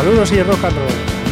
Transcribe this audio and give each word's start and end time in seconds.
Saludos 0.00 0.32
y 0.32 0.42
rock 0.42 0.64
and 0.64 0.76
roll. 0.78 0.88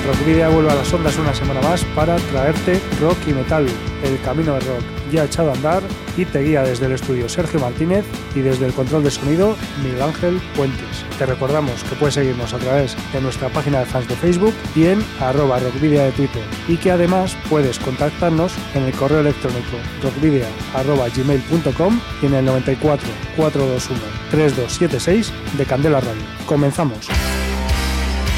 Rock 0.07 0.27
Video 0.27 0.53
vuelve 0.53 0.71
a 0.71 0.75
las 0.75 0.93
ondas 0.93 1.17
una 1.17 1.33
semana 1.33 1.63
más 1.63 1.83
para 1.95 2.17
traerte 2.17 2.79
rock 3.01 3.17
y 3.27 3.33
metal, 3.33 3.67
el 4.05 4.21
camino 4.21 4.53
del 4.53 4.67
rock 4.67 4.83
ya 5.11 5.25
echado 5.25 5.53
a 5.53 5.55
andar 5.55 5.83
y 6.19 6.27
te 6.27 6.43
guía 6.43 6.63
desde 6.63 6.85
el 6.85 6.93
estudio 6.93 7.31
Sergio 7.31 7.61
Martínez 7.61 8.05
y 8.35 8.41
desde 8.41 8.67
el 8.67 8.75
control 8.75 9.05
de 9.05 9.11
sonido 9.11 9.57
Miguel 9.83 10.03
Ángel 10.03 10.39
Puentes. 10.55 11.03
Te 11.17 11.25
recordamos 11.25 11.83
que 11.85 11.97
puedes 11.97 12.17
seguirnos 12.17 12.53
a 12.53 12.59
través 12.59 12.95
de 13.15 13.23
nuestra 13.23 13.49
página 13.49 13.79
de 13.79 13.87
fans 13.87 14.07
de 14.07 14.17
Facebook 14.17 14.53
y 14.77 14.85
en 14.85 15.03
arroba 15.19 15.61
rockvidia 15.61 16.05
de 16.05 16.13
Twitter 16.13 16.43
y 16.69 16.77
que 16.77 16.91
además 16.91 17.39
puedes 17.49 17.79
contactarnos 17.79 18.53
en 18.75 18.83
el 18.83 18.93
correo 18.93 19.21
electrónico 19.21 19.79
rockvidia.gmail.com 20.03 22.01
y 22.21 22.27
en 22.27 22.35
el 22.35 22.45
94 22.45 23.09
421 23.35 24.05
3276 24.31 25.33
de 25.57 25.65
Candela 25.65 26.01
Radio. 26.01 26.21
Comenzamos. 26.45 27.09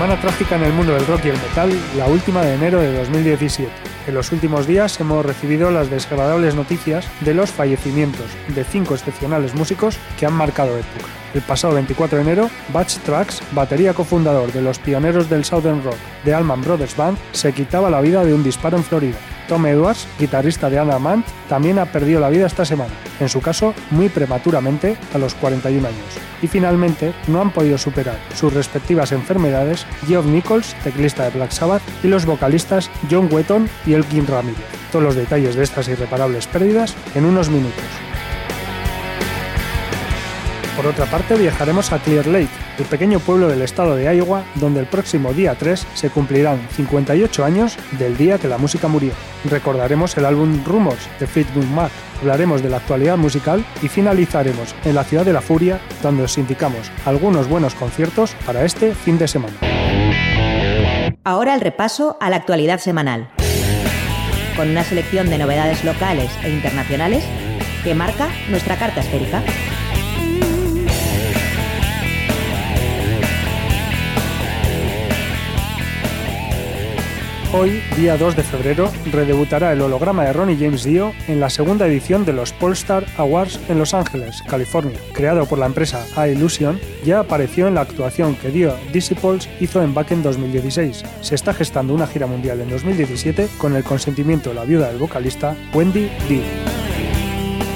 Semana 0.00 0.18
trágica 0.18 0.56
en 0.56 0.62
el 0.62 0.72
mundo 0.72 0.94
del 0.94 1.06
rock 1.06 1.26
y 1.26 1.28
el 1.28 1.36
metal, 1.36 1.70
la 1.98 2.06
última 2.06 2.40
de 2.40 2.54
enero 2.54 2.80
de 2.80 2.96
2017. 3.00 3.70
En 4.06 4.14
los 4.14 4.32
últimos 4.32 4.66
días 4.66 4.98
hemos 4.98 5.26
recibido 5.26 5.70
las 5.70 5.90
desagradables 5.90 6.54
noticias 6.54 7.06
de 7.20 7.34
los 7.34 7.50
fallecimientos 7.50 8.24
de 8.48 8.64
cinco 8.64 8.94
excepcionales 8.94 9.54
músicos 9.54 9.98
que 10.18 10.24
han 10.24 10.32
marcado 10.32 10.70
época. 10.78 11.04
El 11.34 11.42
pasado 11.42 11.74
24 11.74 12.16
de 12.16 12.22
enero, 12.24 12.50
Batch 12.72 12.96
Tracks, 13.00 13.42
batería 13.52 13.92
cofundador 13.92 14.50
de 14.52 14.62
los 14.62 14.78
pioneros 14.78 15.28
del 15.28 15.44
Southern 15.44 15.84
Rock 15.84 15.98
de 16.24 16.32
Allman 16.32 16.62
Brothers 16.62 16.96
Band, 16.96 17.18
se 17.32 17.52
quitaba 17.52 17.90
la 17.90 18.00
vida 18.00 18.24
de 18.24 18.32
un 18.32 18.42
disparo 18.42 18.78
en 18.78 18.84
Florida. 18.84 19.18
Tom 19.50 19.66
Edwards, 19.66 20.06
guitarrista 20.16 20.70
de 20.70 20.78
Anna 20.78 21.00
Mant, 21.00 21.26
también 21.48 21.80
ha 21.80 21.86
perdido 21.86 22.20
la 22.20 22.28
vida 22.28 22.46
esta 22.46 22.64
semana, 22.64 22.92
en 23.18 23.28
su 23.28 23.40
caso 23.40 23.74
muy 23.90 24.08
prematuramente, 24.08 24.96
a 25.12 25.18
los 25.18 25.34
41 25.34 25.88
años. 25.88 25.98
Y 26.40 26.46
finalmente, 26.46 27.12
no 27.26 27.40
han 27.40 27.50
podido 27.50 27.76
superar 27.76 28.16
sus 28.36 28.54
respectivas 28.54 29.10
enfermedades 29.10 29.86
Geoff 30.06 30.24
Nichols, 30.24 30.76
teclista 30.84 31.24
de 31.24 31.30
Black 31.30 31.50
Sabbath, 31.50 31.82
y 32.04 32.06
los 32.06 32.26
vocalistas 32.26 32.92
John 33.10 33.28
Wetton 33.28 33.68
y 33.86 33.94
Elkin 33.94 34.28
Ramírez. 34.28 34.60
Todos 34.92 35.04
los 35.04 35.16
detalles 35.16 35.56
de 35.56 35.64
estas 35.64 35.88
irreparables 35.88 36.46
pérdidas 36.46 36.94
en 37.16 37.24
unos 37.24 37.48
minutos. 37.48 37.82
Por 40.76 40.86
otra 40.86 41.06
parte, 41.06 41.34
viajaremos 41.34 41.92
a 41.92 41.98
Clear 41.98 42.28
Lake, 42.28 42.48
el 42.78 42.84
pequeño 42.84 43.20
pueblo 43.20 43.48
del 43.48 43.62
estado 43.62 43.96
de 43.96 44.14
Iowa, 44.14 44.44
donde 44.56 44.80
el 44.80 44.86
próximo 44.86 45.32
día 45.32 45.54
3 45.54 45.86
se 45.94 46.10
cumplirán 46.10 46.60
58 46.76 47.44
años 47.44 47.76
del 47.98 48.16
día 48.16 48.38
que 48.38 48.48
la 48.48 48.58
música 48.58 48.88
murió. 48.88 49.12
Recordaremos 49.48 50.16
el 50.16 50.24
álbum 50.24 50.64
Rumors 50.64 51.08
de 51.18 51.26
Fleetwood 51.26 51.66
Mac, 51.66 51.90
hablaremos 52.20 52.62
de 52.62 52.70
la 52.70 52.78
actualidad 52.78 53.16
musical 53.16 53.64
y 53.82 53.88
finalizaremos 53.88 54.74
en 54.84 54.94
la 54.94 55.04
ciudad 55.04 55.24
de 55.24 55.32
la 55.32 55.40
furia, 55.40 55.80
donde 56.02 56.24
os 56.24 56.38
indicamos 56.38 56.90
algunos 57.04 57.48
buenos 57.48 57.74
conciertos 57.74 58.34
para 58.46 58.64
este 58.64 58.94
fin 58.94 59.18
de 59.18 59.28
semana. 59.28 59.56
Ahora 61.24 61.54
el 61.54 61.60
repaso 61.60 62.16
a 62.20 62.30
la 62.30 62.36
actualidad 62.36 62.78
semanal, 62.78 63.28
con 64.56 64.70
una 64.70 64.84
selección 64.84 65.28
de 65.28 65.38
novedades 65.38 65.84
locales 65.84 66.30
e 66.42 66.50
internacionales 66.50 67.24
que 67.84 67.94
marca 67.94 68.28
nuestra 68.48 68.76
carta 68.76 69.00
esférica. 69.00 69.42
Hoy, 77.52 77.82
día 77.96 78.16
2 78.16 78.36
de 78.36 78.44
febrero, 78.44 78.92
redebutará 79.10 79.72
el 79.72 79.80
holograma 79.80 80.24
de 80.24 80.32
Ronnie 80.32 80.56
James 80.56 80.84
Dio 80.84 81.12
en 81.26 81.40
la 81.40 81.50
segunda 81.50 81.88
edición 81.88 82.24
de 82.24 82.32
los 82.32 82.52
Polestar 82.52 83.04
Awards 83.16 83.58
en 83.68 83.80
Los 83.80 83.92
Ángeles, 83.92 84.40
California. 84.48 84.96
Creado 85.12 85.44
por 85.46 85.58
la 85.58 85.66
empresa 85.66 86.06
A-Illusion, 86.14 86.78
ya 87.04 87.18
apareció 87.18 87.66
en 87.66 87.74
la 87.74 87.80
actuación 87.80 88.36
que 88.36 88.50
Dio 88.50 88.76
Disciples 88.92 89.48
hizo 89.58 89.82
en 89.82 89.94
Back 89.94 90.12
en 90.12 90.22
2016. 90.22 91.02
Se 91.22 91.34
está 91.34 91.52
gestando 91.52 91.92
una 91.92 92.06
gira 92.06 92.28
mundial 92.28 92.60
en 92.60 92.70
2017 92.70 93.48
con 93.58 93.74
el 93.74 93.82
consentimiento 93.82 94.50
de 94.50 94.54
la 94.54 94.64
viuda 94.64 94.86
del 94.86 94.98
vocalista 94.98 95.56
Wendy 95.74 96.08
Dio. 96.28 96.42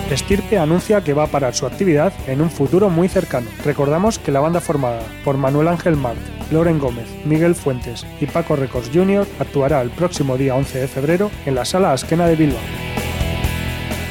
Estirpe 0.09 0.57
anuncia 0.57 1.03
que 1.03 1.15
va 1.15 1.25
a 1.25 1.29
parar 1.29 1.55
su 1.55 1.67
actividad 1.67 2.13
en 2.29 2.43
un 2.43 2.51
futuro 2.51 2.91
muy 2.91 3.09
cercano. 3.09 3.49
Recordamos 3.65 4.21
que 4.21 4.31
la 4.31 4.39
banda 4.39 4.61
formada 4.61 5.01
por 5.25 5.37
Manuel 5.37 5.67
Ángel 5.67 5.97
Mart, 5.97 6.19
Loren 6.55 6.79
Gómez, 6.79 7.09
Miguel 7.25 7.57
Fuentes 7.57 8.07
y 8.21 8.27
Paco 8.27 8.55
Records 8.55 8.89
Jr. 8.95 9.27
actuará 9.41 9.83
el 9.83 9.91
próximo 9.91 10.37
día 10.37 10.55
11 10.55 10.83
de 10.83 10.89
febrero 10.89 11.31
en 11.47 11.57
la 11.57 11.65
Sala 11.65 11.93
Asquena 11.93 12.29
de 12.29 12.37
Bilbao. 12.37 12.61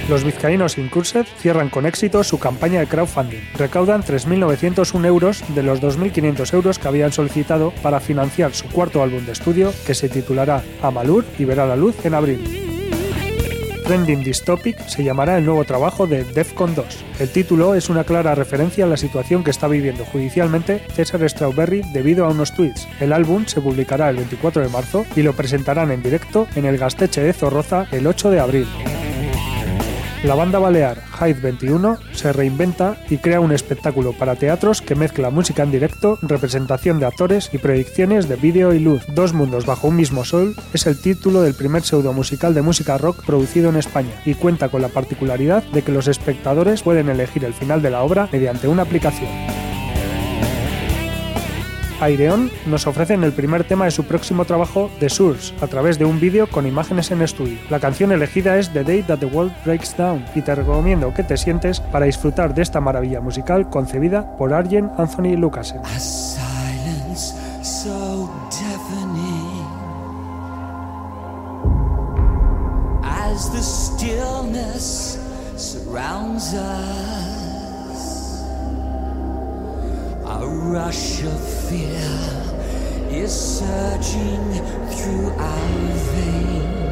Los 0.09 0.26
vizcaínos 0.26 0.78
Incursed 0.78 1.26
cierran 1.40 1.70
con 1.70 1.86
éxito 1.86 2.22
su 2.26 2.40
campaña 2.40 2.81
de 2.81 2.88
crowdfunding. 2.88 3.40
Recaudan 3.58 4.04
3.901 4.04 5.06
euros 5.06 5.44
de 5.56 5.64
los 5.64 5.81
2.500 5.81 6.54
euros 6.54 6.80
que 6.80 6.88
habían 6.90 7.14
solicitado 7.14 7.72
para 7.81 8.02
financiar 8.02 8.54
su 8.54 8.68
cuarto 8.68 9.02
álbum 9.02 9.25
de 9.25 9.31
estudio 9.31 9.74
que 9.88 9.94
se 9.96 10.10
titulará 10.10 10.62
Amalur 10.81 11.24
y 11.40 11.46
verá 11.46 11.66
la 11.66 11.78
luz 11.78 12.06
en 12.06 12.14
abril. 12.14 12.62
Trending 13.84 14.24
Dystopic 14.24 14.80
se 14.88 15.04
llamará 15.04 15.38
el 15.38 15.46
nuevo 15.46 15.64
trabajo 15.66 16.08
de 16.08 16.24
Defcon 16.24 16.74
2. 16.74 16.86
El 17.20 17.30
título 17.30 17.76
es 17.76 17.90
una 17.90 18.04
clara 18.04 18.34
referencia 18.34 18.86
a 18.86 18.88
la 18.88 18.98
situación 18.98 19.44
que 19.44 19.52
está 19.52 19.68
viviendo 19.68 20.06
judicialmente 20.06 20.82
César 20.94 21.28
Strawberry 21.30 21.82
debido 21.92 22.26
a 22.26 22.30
unos 22.30 22.54
tweets. 22.54 22.88
El 23.00 23.14
álbum 23.14 23.46
se 23.46 23.62
publicará 23.62 24.10
el 24.10 24.18
24 24.18 24.62
de 24.62 24.70
marzo 24.70 25.06
y 25.16 25.22
lo 25.22 25.34
presentarán 25.34 25.92
en 25.92 26.02
directo 26.02 26.48
en 26.56 26.66
el 26.66 26.78
Gasteche 26.78 27.22
de 27.22 27.34
Zorroza 27.34 27.88
el 27.92 28.08
8 28.08 28.32
de 28.32 28.40
abril. 28.40 28.68
La 30.24 30.36
banda 30.36 30.58
balear 30.58 31.04
Hyde 31.20 31.42
21 31.42 31.98
se 32.14 32.32
reinventa 32.32 32.96
y 33.10 33.18
crea 33.18 33.42
un 33.42 33.52
espectáculo 33.52 34.14
para 34.14 34.38
teatros 34.38 34.82
que 34.82 34.96
mezcla 34.96 35.30
música 35.30 35.64
en 35.64 35.72
directo, 35.72 36.18
representación 36.22 36.98
de 36.98 37.06
actores 37.06 37.50
y 37.52 37.58
proyecciones 37.58 38.30
de 38.30 38.38
vídeo 38.38 38.74
y 38.74 38.80
luz. 38.80 39.04
Dos 39.10 39.34
mundos 39.34 39.66
bajo 39.66 39.90
un 39.90 39.98
mismo 39.98 40.24
sol 40.24 40.56
es 40.74 40.88
el 40.88 40.98
título 41.02 41.42
del 41.42 41.56
primer 41.56 41.84
pseudo 41.84 42.14
musical 42.14 42.54
de 42.54 42.62
música 42.62 42.98
rock 42.98 43.26
producido 43.26 43.70
en 43.70 43.76
España 43.76 44.14
y 44.26 44.36
cuenta 44.36 44.70
con 44.70 44.82
la 44.82 44.88
particularidad 44.88 45.62
de 45.62 45.82
que 45.82 45.92
los 45.92 46.08
espectadores 46.08 46.84
pueden 46.84 47.10
elegir 47.10 47.44
el 47.44 47.54
final 47.54 47.81
de 47.81 47.90
la 47.90 48.02
obra 48.02 48.30
mediante 48.31 48.69
una 48.69 48.84
aplicación. 48.84 49.62
Aireon 52.04 52.52
nos 52.66 52.88
ofrecen 52.88 53.24
el 53.24 53.32
primer 53.32 53.64
tema 53.64 53.86
de 53.86 53.92
su 53.92 54.04
próximo 54.04 54.46
trabajo, 54.46 54.90
The 55.00 55.10
Source, 55.10 55.54
a 55.62 55.68
través 55.68 55.98
de 55.98 56.06
un 56.06 56.20
vídeo 56.20 56.48
con 56.48 56.68
imágenes 56.68 57.12
en 57.12 57.22
estudio. 57.22 57.58
La 57.70 57.80
canción 57.80 58.12
elegida 58.12 58.58
es 58.58 58.72
The 58.72 58.84
Day 58.84 59.04
That 59.04 59.20
the 59.20 59.26
World 59.26 59.54
Breaks 59.66 59.96
Down 59.98 60.26
y 60.36 60.42
te 60.42 60.56
recomiendo 60.56 61.14
que 61.14 61.24
te 61.24 61.38
sientes 61.38 61.80
para 61.80 62.06
disfrutar 62.06 62.54
de 62.54 62.62
esta 62.62 62.82
maravilla 62.82 63.22
musical 63.22 63.70
concebida 63.70 64.36
por 64.38 64.54
Arjen 64.54 64.92
Anthony 64.98 65.38
Lucasen. 65.38 65.82
A 80.25 80.48
rush 80.48 81.22
of 81.24 81.68
fear 81.68 82.44
is 83.10 83.31
surging 83.31 84.54
through 84.90 85.30
our 85.31 85.88
veins. 85.92 86.82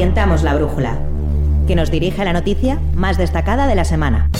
Orientamos 0.00 0.42
la 0.42 0.54
brújula, 0.54 0.96
que 1.66 1.74
nos 1.74 1.90
dirige 1.90 2.22
a 2.22 2.24
la 2.24 2.32
noticia 2.32 2.80
más 2.94 3.18
destacada 3.18 3.66
de 3.66 3.74
la 3.74 3.84
semana. 3.84 4.30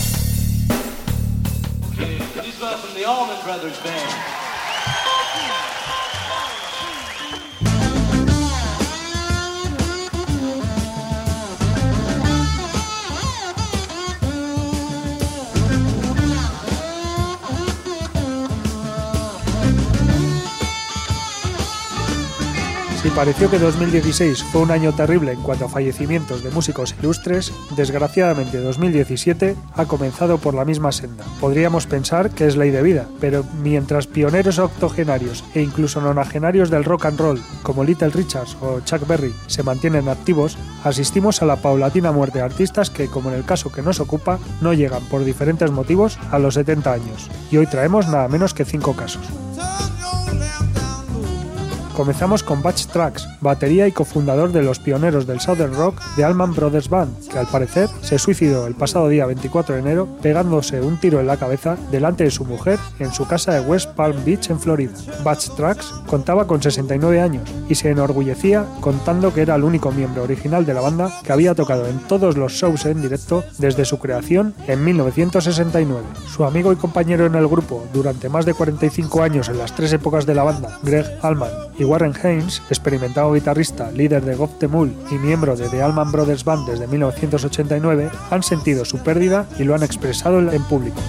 Pareció 23.15 23.49
que 23.49 23.59
2016 23.59 24.43
fue 24.43 24.61
un 24.61 24.71
año 24.71 24.93
terrible 24.93 25.33
en 25.33 25.41
cuanto 25.41 25.65
a 25.65 25.69
fallecimientos 25.69 26.43
de 26.43 26.51
músicos 26.51 26.95
ilustres, 26.99 27.51
desgraciadamente 27.75 28.59
2017 28.59 29.55
ha 29.75 29.85
comenzado 29.85 30.37
por 30.37 30.53
la 30.53 30.65
misma 30.65 30.91
senda. 30.91 31.25
Podríamos 31.39 31.87
pensar 31.87 32.31
que 32.31 32.47
es 32.47 32.55
ley 32.55 32.69
de 32.71 32.81
vida, 32.81 33.07
pero 33.19 33.43
mientras 33.61 34.07
pioneros 34.07 34.59
octogenarios 34.59 35.43
e 35.53 35.61
incluso 35.61 35.99
nonagenarios 35.99 36.69
del 36.69 36.83
rock 36.83 37.05
and 37.05 37.19
roll, 37.19 37.41
como 37.63 37.83
Little 37.83 38.09
Richards 38.09 38.55
o 38.61 38.79
Chuck 38.81 39.07
Berry, 39.07 39.33
se 39.47 39.63
mantienen 39.63 40.07
activos, 40.07 40.57
asistimos 40.83 41.41
a 41.41 41.45
la 41.45 41.57
paulatina 41.57 42.11
muerte 42.11 42.39
de 42.39 42.45
artistas 42.45 42.89
que, 42.89 43.07
como 43.07 43.29
en 43.29 43.35
el 43.35 43.45
caso 43.45 43.71
que 43.71 43.81
nos 43.81 43.99
ocupa, 43.99 44.39
no 44.61 44.73
llegan 44.73 45.03
por 45.05 45.23
diferentes 45.23 45.71
motivos 45.71 46.17
a 46.31 46.39
los 46.39 46.53
70 46.53 46.93
años. 46.93 47.29
Y 47.51 47.57
hoy 47.57 47.67
traemos 47.67 48.07
nada 48.07 48.27
menos 48.27 48.53
que 48.53 48.65
5 48.65 48.95
casos. 48.95 49.27
Comenzamos 51.95 52.41
con 52.41 52.61
Batch 52.61 52.85
Tracks, 52.87 53.27
batería 53.41 53.85
y 53.85 53.91
cofundador 53.91 54.51
de 54.53 54.63
los 54.63 54.79
pioneros 54.79 55.27
del 55.27 55.41
Southern 55.41 55.75
Rock 55.75 56.01
de 56.15 56.23
Allman 56.23 56.53
Brothers 56.55 56.89
Band, 56.89 57.27
que 57.27 57.37
al 57.37 57.47
parecer 57.47 57.89
se 58.01 58.17
suicidó 58.17 58.65
el 58.65 58.75
pasado 58.75 59.09
día 59.09 59.25
24 59.25 59.75
de 59.75 59.81
enero 59.81 60.07
pegándose 60.21 60.79
un 60.79 60.97
tiro 60.99 61.19
en 61.19 61.27
la 61.27 61.37
cabeza 61.37 61.77
delante 61.91 62.23
de 62.23 62.31
su 62.31 62.45
mujer 62.45 62.79
en 62.99 63.11
su 63.11 63.27
casa 63.27 63.53
de 63.53 63.61
West 63.61 63.91
Palm 63.91 64.23
Beach 64.23 64.49
en 64.49 64.59
Florida. 64.59 64.93
Batch 65.23 65.49
Tracks 65.55 65.93
contaba 66.07 66.47
con 66.47 66.61
69 66.61 67.19
años 67.19 67.43
y 67.67 67.75
se 67.75 67.89
enorgullecía 67.89 68.65
contando 68.79 69.33
que 69.33 69.41
era 69.41 69.55
el 69.55 69.63
único 69.63 69.91
miembro 69.91 70.23
original 70.23 70.65
de 70.65 70.73
la 70.73 70.81
banda 70.81 71.11
que 71.23 71.33
había 71.33 71.55
tocado 71.55 71.87
en 71.87 71.99
todos 72.07 72.37
los 72.37 72.53
shows 72.53 72.85
en 72.85 73.01
directo 73.01 73.43
desde 73.57 73.83
su 73.83 73.99
creación 73.99 74.55
en 74.67 74.83
1969. 74.83 76.01
Su 76.25 76.45
amigo 76.45 76.71
y 76.71 76.77
compañero 76.77 77.25
en 77.25 77.35
el 77.35 77.47
grupo 77.47 77.85
durante 77.93 78.29
más 78.29 78.45
de 78.45 78.53
45 78.53 79.21
años 79.21 79.49
en 79.49 79.57
las 79.57 79.75
tres 79.75 79.91
épocas 79.91 80.25
de 80.25 80.35
la 80.35 80.43
banda, 80.43 80.79
Greg 80.83 81.05
Allman 81.21 81.51
y 81.81 81.83
Warren 81.83 82.13
Haynes, 82.21 82.61
experimentado 82.69 83.33
guitarrista, 83.33 83.89
líder 83.89 84.23
de 84.23 84.35
Goth 84.35 84.59
Temul 84.59 84.93
y 85.09 85.15
miembro 85.15 85.55
de 85.55 85.67
The 85.67 85.81
Allman 85.81 86.11
Brothers 86.11 86.43
Band 86.43 86.69
desde 86.69 86.85
1989, 86.85 88.11
han 88.29 88.43
sentido 88.43 88.85
su 88.85 88.99
pérdida 88.99 89.47
y 89.57 89.63
lo 89.63 89.73
han 89.73 89.81
expresado 89.81 90.39
en 90.39 90.63
público. 90.65 91.01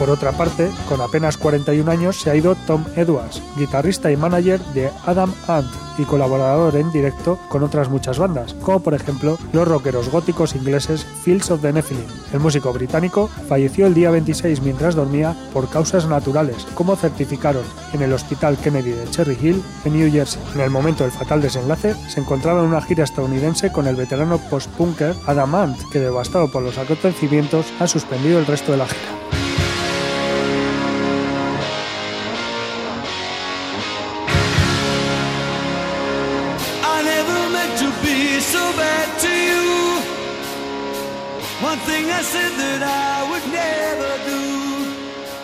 Por 0.00 0.08
otra 0.08 0.32
parte, 0.32 0.70
con 0.88 1.02
apenas 1.02 1.36
41 1.36 1.90
años 1.90 2.18
se 2.18 2.30
ha 2.30 2.34
ido 2.34 2.54
Tom 2.66 2.86
Edwards, 2.96 3.42
guitarrista 3.58 4.10
y 4.10 4.16
manager 4.16 4.58
de 4.72 4.90
Adam 5.04 5.30
Ant 5.46 5.68
y 5.98 6.04
colaborador 6.04 6.74
en 6.76 6.90
directo 6.90 7.38
con 7.50 7.62
otras 7.62 7.90
muchas 7.90 8.18
bandas, 8.18 8.54
como 8.54 8.80
por 8.80 8.94
ejemplo 8.94 9.36
los 9.52 9.68
rockeros 9.68 10.08
góticos 10.08 10.54
ingleses 10.54 11.04
Fields 11.04 11.50
of 11.50 11.60
the 11.60 11.70
Nephilim. 11.70 12.06
El 12.32 12.40
músico 12.40 12.72
británico 12.72 13.28
falleció 13.46 13.86
el 13.86 13.92
día 13.92 14.10
26 14.10 14.62
mientras 14.62 14.94
dormía 14.94 15.36
por 15.52 15.68
causas 15.68 16.06
naturales, 16.06 16.66
como 16.74 16.96
certificaron 16.96 17.64
en 17.92 18.00
el 18.00 18.14
Hospital 18.14 18.56
Kennedy 18.56 18.92
de 18.92 19.10
Cherry 19.10 19.36
Hill, 19.38 19.62
en 19.84 19.98
New 19.98 20.10
Jersey. 20.10 20.40
En 20.54 20.62
el 20.62 20.70
momento 20.70 21.04
del 21.04 21.12
fatal 21.12 21.42
desenlace, 21.42 21.94
se 22.08 22.20
encontraba 22.20 22.60
en 22.60 22.68
una 22.68 22.80
gira 22.80 23.04
estadounidense 23.04 23.70
con 23.70 23.86
el 23.86 23.96
veterano 23.96 24.38
post-punker 24.48 25.14
Adam 25.26 25.54
Ant, 25.54 25.78
que 25.92 26.00
devastado 26.00 26.50
por 26.50 26.62
los 26.62 26.78
acontecimientos 26.78 27.66
ha 27.78 27.86
suspendido 27.86 28.38
el 28.38 28.46
resto 28.46 28.72
de 28.72 28.78
la 28.78 28.86
gira. 28.86 29.39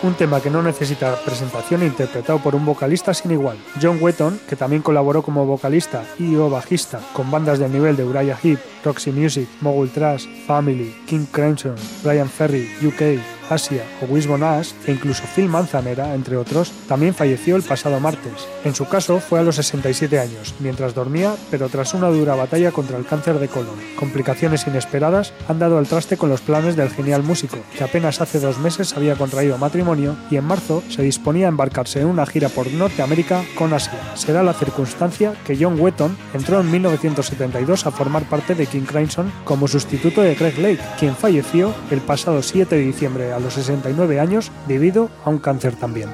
Un 0.03 0.13
tema 0.13 0.39
que 0.39 0.49
no 0.49 0.61
necesita 0.61 1.15
presentación 1.25 1.83
interpretado 1.83 2.39
por 2.39 2.55
un 2.55 2.65
vocalista 2.65 3.13
sin 3.13 3.31
igual, 3.31 3.57
John 3.81 3.97
Wetton, 3.99 4.39
que 4.47 4.55
también 4.55 4.81
colaboró 4.81 5.21
como 5.21 5.45
vocalista 5.45 6.03
y 6.19 6.35
bajista 6.35 6.99
con 7.13 7.29
bandas 7.29 7.59
del 7.59 7.73
nivel 7.73 7.95
de 7.97 8.05
Uriah 8.05 8.37
Heep, 8.41 8.59
Roxy 8.85 9.11
Music, 9.11 9.49
Mogul 9.59 9.89
Trash, 9.89 10.25
Family, 10.45 10.95
King 11.07 11.25
Crimson, 11.31 11.75
Brian 12.03 12.29
Ferry, 12.29 12.69
UK, 12.85 13.36
Asia 13.49 13.83
o 14.01 14.05
Wisbon 14.05 14.43
Ash 14.43 14.71
e 14.85 14.91
incluso 14.91 15.23
Phil 15.35 15.47
Manzanera, 15.47 16.13
entre 16.13 16.37
otros, 16.37 16.71
también 16.87 17.13
falleció 17.13 17.55
el 17.55 17.63
pasado 17.63 17.99
martes. 17.99 18.47
En 18.63 18.75
su 18.75 18.85
caso 18.85 19.19
fue 19.19 19.39
a 19.39 19.43
los 19.43 19.55
67 19.55 20.19
años, 20.19 20.53
mientras 20.59 20.93
dormía, 20.93 21.35
pero 21.49 21.69
tras 21.69 21.93
una 21.93 22.09
dura 22.09 22.35
batalla 22.35 22.71
contra 22.71 22.97
el 22.97 23.05
cáncer 23.05 23.39
de 23.39 23.47
colon. 23.47 23.75
Complicaciones 23.97 24.67
inesperadas 24.67 25.33
han 25.47 25.59
dado 25.59 25.77
al 25.77 25.87
traste 25.87 26.17
con 26.17 26.29
los 26.29 26.41
planes 26.41 26.75
del 26.75 26.89
genial 26.89 27.23
músico, 27.23 27.57
que 27.77 27.83
apenas 27.83 28.21
hace 28.21 28.39
dos 28.39 28.57
meses 28.59 28.95
había 28.95 29.15
contraído 29.15 29.57
matrimonio 29.57 30.15
y 30.29 30.37
en 30.37 30.45
marzo 30.45 30.83
se 30.89 31.03
disponía 31.03 31.47
a 31.47 31.49
embarcarse 31.49 32.01
en 32.01 32.07
una 32.07 32.25
gira 32.25 32.49
por 32.49 32.71
Norteamérica 32.71 33.43
con 33.55 33.73
Asia. 33.73 33.99
Será 34.15 34.43
la 34.43 34.53
circunstancia 34.53 35.33
que 35.45 35.57
John 35.59 35.79
Wetton 35.79 36.17
entró 36.33 36.59
en 36.59 36.71
1972 36.71 37.85
a 37.85 37.91
formar 37.91 38.23
parte 38.23 38.55
de 38.55 38.67
King 38.67 38.81
Crimson 38.81 39.31
como 39.43 39.67
sustituto 39.67 40.21
de 40.21 40.35
Craig 40.35 40.57
Lake, 40.57 40.81
quien 40.99 41.15
falleció 41.15 41.73
el 41.91 42.01
pasado 42.01 42.41
7 42.41 42.75
de 42.75 42.81
diciembre 42.81 43.31
a 43.37 43.39
los 43.39 43.53
69 43.53 44.19
años 44.19 44.51
debido 44.67 45.09
a 45.23 45.29
un 45.29 45.37
cáncer 45.37 45.75
también. 45.75 46.09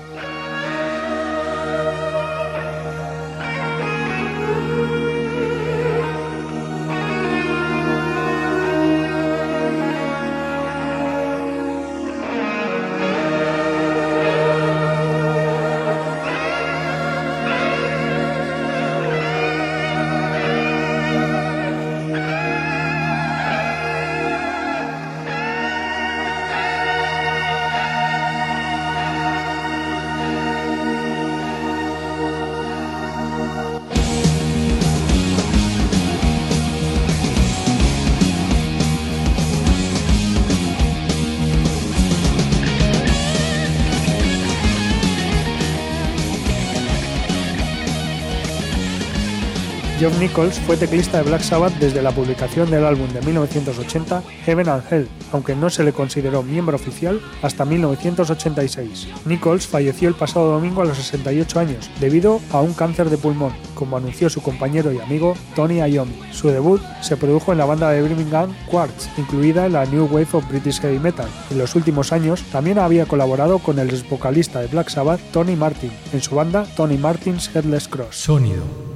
John 50.03 50.19
Nichols 50.19 50.59
fue 50.59 50.75
teclista 50.75 51.19
de 51.19 51.23
Black 51.23 51.43
Sabbath 51.43 51.75
desde 51.79 52.01
la 52.01 52.11
publicación 52.11 52.69
del 52.69 52.83
álbum 52.83 53.07
de 53.13 53.21
1980 53.21 54.21
Heaven 54.45 54.67
and 54.67 54.83
Hell, 54.91 55.07
aunque 55.31 55.55
no 55.55 55.69
se 55.69 55.81
le 55.85 55.93
consideró 55.93 56.43
miembro 56.43 56.75
oficial 56.75 57.21
hasta 57.41 57.63
1986. 57.63 59.07
Nichols 59.23 59.65
falleció 59.65 60.09
el 60.09 60.15
pasado 60.15 60.51
domingo 60.51 60.81
a 60.81 60.85
los 60.85 60.97
68 60.97 61.57
años 61.57 61.89
debido 62.01 62.41
a 62.51 62.59
un 62.59 62.73
cáncer 62.73 63.09
de 63.09 63.17
pulmón, 63.17 63.53
como 63.75 63.95
anunció 63.95 64.29
su 64.29 64.41
compañero 64.41 64.91
y 64.91 64.99
amigo 64.99 65.35
Tony 65.55 65.75
Iommi. 65.75 66.19
Su 66.33 66.49
debut 66.49 66.81
se 66.99 67.15
produjo 67.15 67.53
en 67.53 67.59
la 67.59 67.65
banda 67.65 67.89
de 67.91 68.01
Birmingham 68.01 68.53
Quartz, 68.69 69.07
incluida 69.17 69.67
en 69.67 69.71
la 69.71 69.85
New 69.85 70.09
Wave 70.11 70.27
of 70.33 70.49
British 70.49 70.81
Heavy 70.81 70.99
Metal. 70.99 71.29
En 71.49 71.59
los 71.59 71.75
últimos 71.75 72.11
años 72.11 72.43
también 72.51 72.77
había 72.77 73.05
colaborado 73.05 73.59
con 73.59 73.79
el 73.79 73.89
vocalista 74.09 74.59
de 74.59 74.67
Black 74.67 74.89
Sabbath, 74.89 75.21
Tony 75.31 75.55
Martin, 75.55 75.93
en 76.11 76.21
su 76.21 76.35
banda 76.35 76.65
Tony 76.75 76.97
Martin's 76.97 77.49
Headless 77.55 77.87
Cross. 77.87 78.17
Sonido 78.17 78.92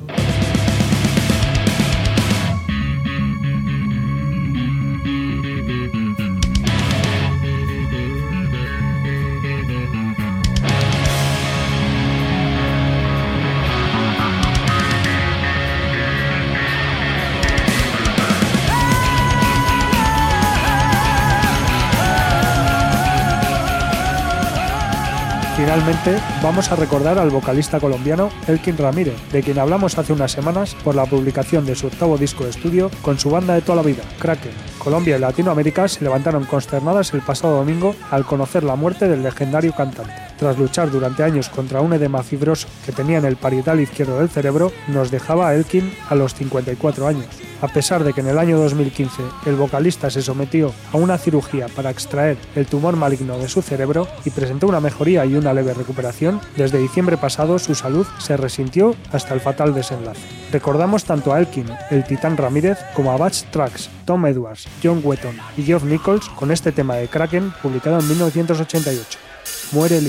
Finalmente, 25.77 26.19
vamos 26.41 26.71
a 26.71 26.75
recordar 26.75 27.19
al 27.19 27.29
vocalista 27.29 27.79
colombiano 27.79 28.31
Elkin 28.47 28.75
Ramírez, 28.79 29.13
de 29.31 29.43
quien 29.43 29.59
hablamos 29.59 29.95
hace 29.99 30.11
unas 30.11 30.31
semanas 30.31 30.75
por 30.83 30.95
la 30.95 31.05
publicación 31.05 31.67
de 31.67 31.75
su 31.75 31.85
octavo 31.85 32.17
disco 32.17 32.45
de 32.45 32.49
estudio 32.49 32.89
con 33.03 33.19
su 33.19 33.29
banda 33.29 33.53
de 33.53 33.61
toda 33.61 33.75
la 33.75 33.81
vida, 33.83 34.01
Kraken. 34.17 34.53
Colombia 34.79 35.17
y 35.17 35.19
Latinoamérica 35.19 35.87
se 35.87 36.03
levantaron 36.03 36.45
consternadas 36.45 37.13
el 37.13 37.21
pasado 37.21 37.57
domingo 37.57 37.95
al 38.09 38.25
conocer 38.25 38.63
la 38.63 38.75
muerte 38.75 39.07
del 39.07 39.21
legendario 39.21 39.71
cantante 39.71 40.26
tras 40.37 40.57
luchar 40.57 40.91
durante 40.91 41.23
años 41.23 41.49
contra 41.49 41.81
un 41.81 41.93
edema 41.93 42.23
fibroso 42.23 42.67
que 42.85 42.91
tenía 42.91 43.17
en 43.17 43.25
el 43.25 43.37
parietal 43.37 43.79
izquierdo 43.79 44.19
del 44.19 44.29
cerebro, 44.29 44.71
nos 44.87 45.11
dejaba 45.11 45.49
a 45.49 45.55
Elkin 45.55 45.91
a 46.09 46.15
los 46.15 46.33
54 46.33 47.07
años. 47.07 47.27
A 47.59 47.67
pesar 47.67 48.03
de 48.03 48.13
que 48.13 48.21
en 48.21 48.27
el 48.27 48.37
año 48.37 48.59
2015 48.59 49.23
el 49.47 49.55
vocalista 49.55 50.11
se 50.11 50.21
sometió 50.21 50.73
a 50.93 50.97
una 50.97 51.17
cirugía 51.17 51.67
para 51.75 51.89
extraer 51.89 52.37
el 52.55 52.67
tumor 52.67 52.95
maligno 52.95 53.39
de 53.39 53.49
su 53.49 53.63
cerebro 53.63 54.07
y 54.25 54.29
presentó 54.29 54.67
una 54.67 54.79
mejoría 54.79 55.25
y 55.25 55.33
una 55.33 55.53
leve 55.53 55.73
recuperación, 55.73 56.39
desde 56.55 56.77
diciembre 56.77 57.17
pasado 57.17 57.57
su 57.57 57.73
salud 57.73 58.05
se 58.19 58.37
resintió 58.37 58.95
hasta 59.11 59.33
el 59.33 59.41
fatal 59.41 59.73
desenlace. 59.73 60.21
Recordamos 60.51 61.03
tanto 61.03 61.33
a 61.33 61.39
Elkin, 61.39 61.65
el 61.89 62.03
titán 62.03 62.37
Ramírez, 62.37 62.77
como 62.93 63.11
a 63.11 63.17
Batch 63.17 63.45
Tracks, 63.51 63.89
Tom 64.05 64.27
Edwards, 64.27 64.67
John 64.83 65.01
Wetton 65.03 65.35
y 65.57 65.63
Geoff 65.63 65.83
Nichols 65.83 66.29
con 66.29 66.51
este 66.51 66.71
tema 66.71 66.95
de 66.95 67.07
Kraken 67.07 67.51
publicado 67.63 67.99
en 67.99 68.07
1988 68.07 69.26
muere. 69.71 70.01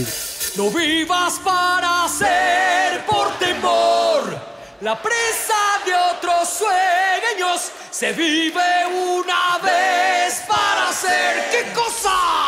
No 0.56 0.70
vivas 0.70 1.38
para 1.44 2.08
ser 2.08 3.04
por 3.06 3.30
temor 3.38 4.38
la 4.80 5.00
presa 5.00 5.54
de 5.84 5.94
otros 5.94 6.48
sueños. 6.48 7.72
Se 7.90 8.12
vive 8.12 8.86
una 8.86 9.58
vez 9.58 10.42
para 10.46 10.92
ser 10.92 11.50
qué 11.50 11.72
cosa. 11.72 12.47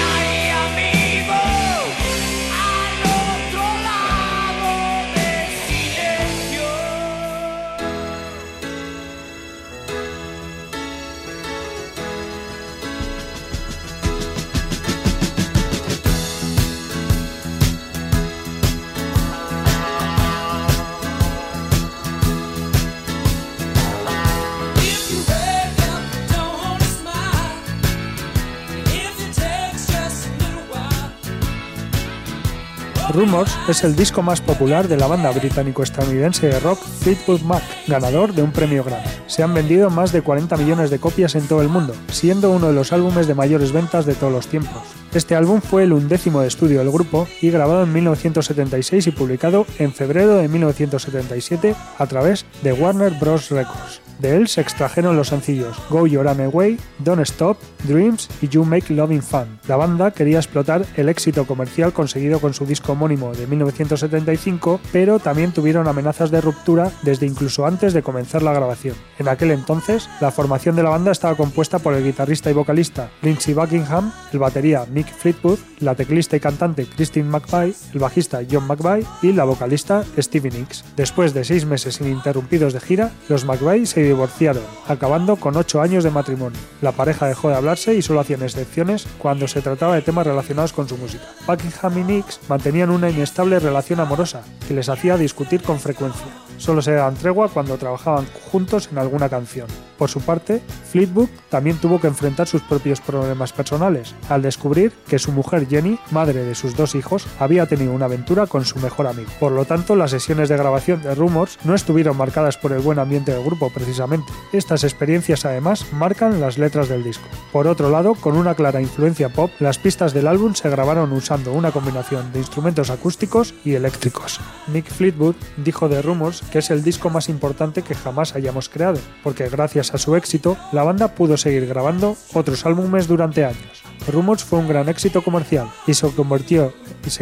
Es 33.67 33.83
el 33.83 33.95
disco 33.95 34.21
más 34.21 34.41
popular 34.41 34.87
de 34.87 34.97
la 34.97 35.07
banda 35.07 35.31
británico-estadounidense 35.31 36.47
de 36.47 36.59
rock 36.59 36.79
Fleetwood 36.99 37.41
Mac, 37.41 37.63
ganador 37.87 38.33
de 38.33 38.43
un 38.43 38.51
premio 38.51 38.83
Grammy. 38.83 39.07
Se 39.27 39.43
han 39.43 39.53
vendido 39.53 39.89
más 39.89 40.11
de 40.11 40.21
40 40.21 40.57
millones 40.57 40.89
de 40.89 40.99
copias 40.99 41.35
en 41.35 41.47
todo 41.47 41.61
el 41.61 41.69
mundo, 41.69 41.95
siendo 42.11 42.51
uno 42.51 42.67
de 42.67 42.73
los 42.73 42.93
álbumes 42.93 43.27
de 43.27 43.35
mayores 43.35 43.71
ventas 43.71 44.05
de 44.05 44.15
todos 44.15 44.33
los 44.33 44.47
tiempos. 44.47 44.83
Este 45.13 45.35
álbum 45.35 45.61
fue 45.61 45.83
el 45.83 45.93
undécimo 45.93 46.41
de 46.41 46.47
estudio 46.47 46.79
del 46.79 46.91
grupo 46.91 47.27
y 47.41 47.49
grabado 47.49 47.83
en 47.83 47.93
1976 47.93 49.07
y 49.07 49.11
publicado 49.11 49.65
en 49.79 49.93
febrero 49.93 50.35
de 50.35 50.47
1977 50.47 51.75
a 51.97 52.05
través 52.07 52.45
de 52.63 52.73
Warner 52.73 53.13
Bros. 53.19 53.49
Records. 53.49 54.01
De 54.21 54.35
él 54.35 54.47
se 54.47 54.61
extrajeron 54.61 55.17
los 55.17 55.29
sencillos 55.29 55.75
Go 55.89 56.05
Your 56.05 56.27
Own 56.27 56.51
Way, 56.53 56.77
Don't 56.99 57.21
Stop, 57.21 57.57
Dreams 57.85 58.29
y 58.41 58.49
You 58.49 58.63
Make 58.63 58.93
Loving 58.93 59.23
Fun. 59.23 59.59
La 59.67 59.77
banda 59.77 60.11
quería 60.11 60.37
explotar 60.37 60.85
el 60.95 61.09
éxito 61.09 61.47
comercial 61.47 61.91
conseguido 61.91 62.39
con 62.39 62.53
su 62.53 62.67
disco 62.67 62.91
homónimo 62.91 63.33
de 63.33 63.47
1975, 63.47 64.79
pero 64.91 65.17
también 65.17 65.53
tuvieron 65.53 65.87
amenazas 65.87 66.29
de 66.29 66.39
ruptura 66.39 66.91
desde 67.01 67.25
incluso 67.25 67.65
antes 67.65 67.93
de 67.93 68.03
comenzar 68.03 68.43
la 68.43 68.53
grabación. 68.53 68.95
En 69.17 69.27
aquel 69.27 69.49
entonces, 69.49 70.07
la 70.19 70.29
formación 70.29 70.75
de 70.75 70.83
la 70.83 70.91
banda 70.91 71.11
estaba 71.11 71.35
compuesta 71.35 71.79
por 71.79 71.95
el 71.95 72.03
guitarrista 72.03 72.51
y 72.51 72.53
vocalista 72.53 73.09
Lindsey 73.23 73.55
Buckingham, 73.55 74.11
el 74.31 74.37
batería 74.39 74.85
Mick 74.85 75.07
Fleetwood, 75.07 75.57
la 75.79 75.95
teclista 75.95 76.35
y 76.35 76.39
cantante 76.39 76.85
Christine 76.85 77.27
McVie, 77.27 77.73
el 77.93 77.99
bajista 77.99 78.41
John 78.49 78.67
McVie 78.67 79.05
y 79.23 79.33
la 79.33 79.45
vocalista 79.45 80.03
Stevie 80.15 80.51
Nicks. 80.51 80.85
Después 80.95 81.33
de 81.33 81.43
seis 81.43 81.65
meses 81.65 81.99
ininterrumpidos 81.99 82.73
de 82.73 82.81
gira, 82.81 83.11
los 83.27 83.45
McVie 83.45 83.87
se 83.87 84.10
divorciaron, 84.11 84.63
acabando 84.87 85.35
con 85.35 85.57
ocho 85.57 85.81
años 85.81 86.03
de 86.03 86.11
matrimonio. 86.11 86.59
La 86.81 86.91
pareja 86.91 87.27
dejó 87.27 87.49
de 87.49 87.55
hablarse 87.55 87.95
y 87.95 88.01
solo 88.01 88.19
hacían 88.19 88.43
excepciones 88.43 89.07
cuando 89.17 89.47
se 89.47 89.61
trataba 89.61 89.95
de 89.95 90.01
temas 90.01 90.27
relacionados 90.27 90.73
con 90.73 90.87
su 90.87 90.97
música. 90.97 91.23
Buckingham 91.47 91.97
y 91.97 92.03
Nicks 92.03 92.39
mantenían 92.47 92.89
una 92.89 93.09
inestable 93.09 93.59
relación 93.59 93.99
amorosa 93.99 94.43
que 94.67 94.73
les 94.73 94.89
hacía 94.89 95.17
discutir 95.17 95.61
con 95.61 95.79
frecuencia. 95.79 96.27
Solo 96.57 96.81
se 96.81 96.91
daban 96.91 97.15
tregua 97.15 97.49
cuando 97.49 97.77
trabajaban 97.77 98.27
juntos 98.51 98.89
en 98.91 98.99
alguna 98.99 99.29
canción. 99.29 99.67
Por 100.01 100.09
su 100.09 100.19
parte, 100.19 100.63
Fleetwood 100.91 101.29
también 101.49 101.77
tuvo 101.77 102.01
que 102.01 102.07
enfrentar 102.07 102.47
sus 102.47 102.63
propios 102.63 102.99
problemas 102.99 103.53
personales, 103.53 104.15
al 104.29 104.41
descubrir 104.41 104.91
que 105.07 105.19
su 105.19 105.31
mujer 105.31 105.67
Jenny, 105.67 105.99
madre 106.09 106.43
de 106.43 106.55
sus 106.55 106.75
dos 106.75 106.95
hijos, 106.95 107.27
había 107.37 107.67
tenido 107.67 107.93
una 107.93 108.05
aventura 108.05 108.47
con 108.47 108.65
su 108.65 108.79
mejor 108.79 109.05
amigo. 109.05 109.29
Por 109.39 109.51
lo 109.51 109.65
tanto, 109.65 109.95
las 109.95 110.09
sesiones 110.09 110.49
de 110.49 110.57
grabación 110.57 111.03
de 111.03 111.13
Rumors 111.13 111.59
no 111.65 111.75
estuvieron 111.75 112.17
marcadas 112.17 112.57
por 112.57 112.71
el 112.71 112.79
buen 112.79 112.97
ambiente 112.97 113.31
del 113.31 113.43
grupo 113.43 113.69
precisamente. 113.71 114.33
Estas 114.53 114.83
experiencias 114.83 115.45
además 115.45 115.85
marcan 115.93 116.41
las 116.41 116.57
letras 116.57 116.89
del 116.89 117.03
disco. 117.03 117.27
Por 117.51 117.67
otro 117.67 117.91
lado, 117.91 118.15
con 118.15 118.37
una 118.37 118.55
clara 118.55 118.81
influencia 118.81 119.29
pop, 119.29 119.51
las 119.59 119.77
pistas 119.77 120.15
del 120.15 120.25
álbum 120.25 120.55
se 120.55 120.71
grabaron 120.71 121.11
usando 121.11 121.53
una 121.53 121.71
combinación 121.71 122.33
de 122.33 122.39
instrumentos 122.39 122.89
acústicos 122.89 123.53
y 123.63 123.75
eléctricos. 123.75 124.39
Nick 124.73 124.87
Fleetwood 124.87 125.35
dijo 125.57 125.89
de 125.89 126.01
Rumors 126.01 126.41
que 126.51 126.57
es 126.57 126.71
el 126.71 126.83
disco 126.83 127.11
más 127.11 127.29
importante 127.29 127.83
que 127.83 127.93
jamás 127.93 128.33
hayamos 128.33 128.67
creado, 128.67 128.99
porque 129.23 129.47
gracias 129.47 129.90
a 129.93 129.97
su 129.97 130.15
éxito, 130.15 130.57
la 130.71 130.83
banda 130.83 131.09
pudo 131.09 131.37
seguir 131.37 131.65
grabando 131.67 132.15
otros 132.33 132.65
álbumes 132.65 133.07
durante 133.07 133.45
años. 133.45 133.83
Rumors 134.07 134.43
fue 134.43 134.59
un 134.59 134.67
gran 134.67 134.89
éxito 134.89 135.21
comercial 135.23 135.69
y 135.85 135.93
se 135.93 136.07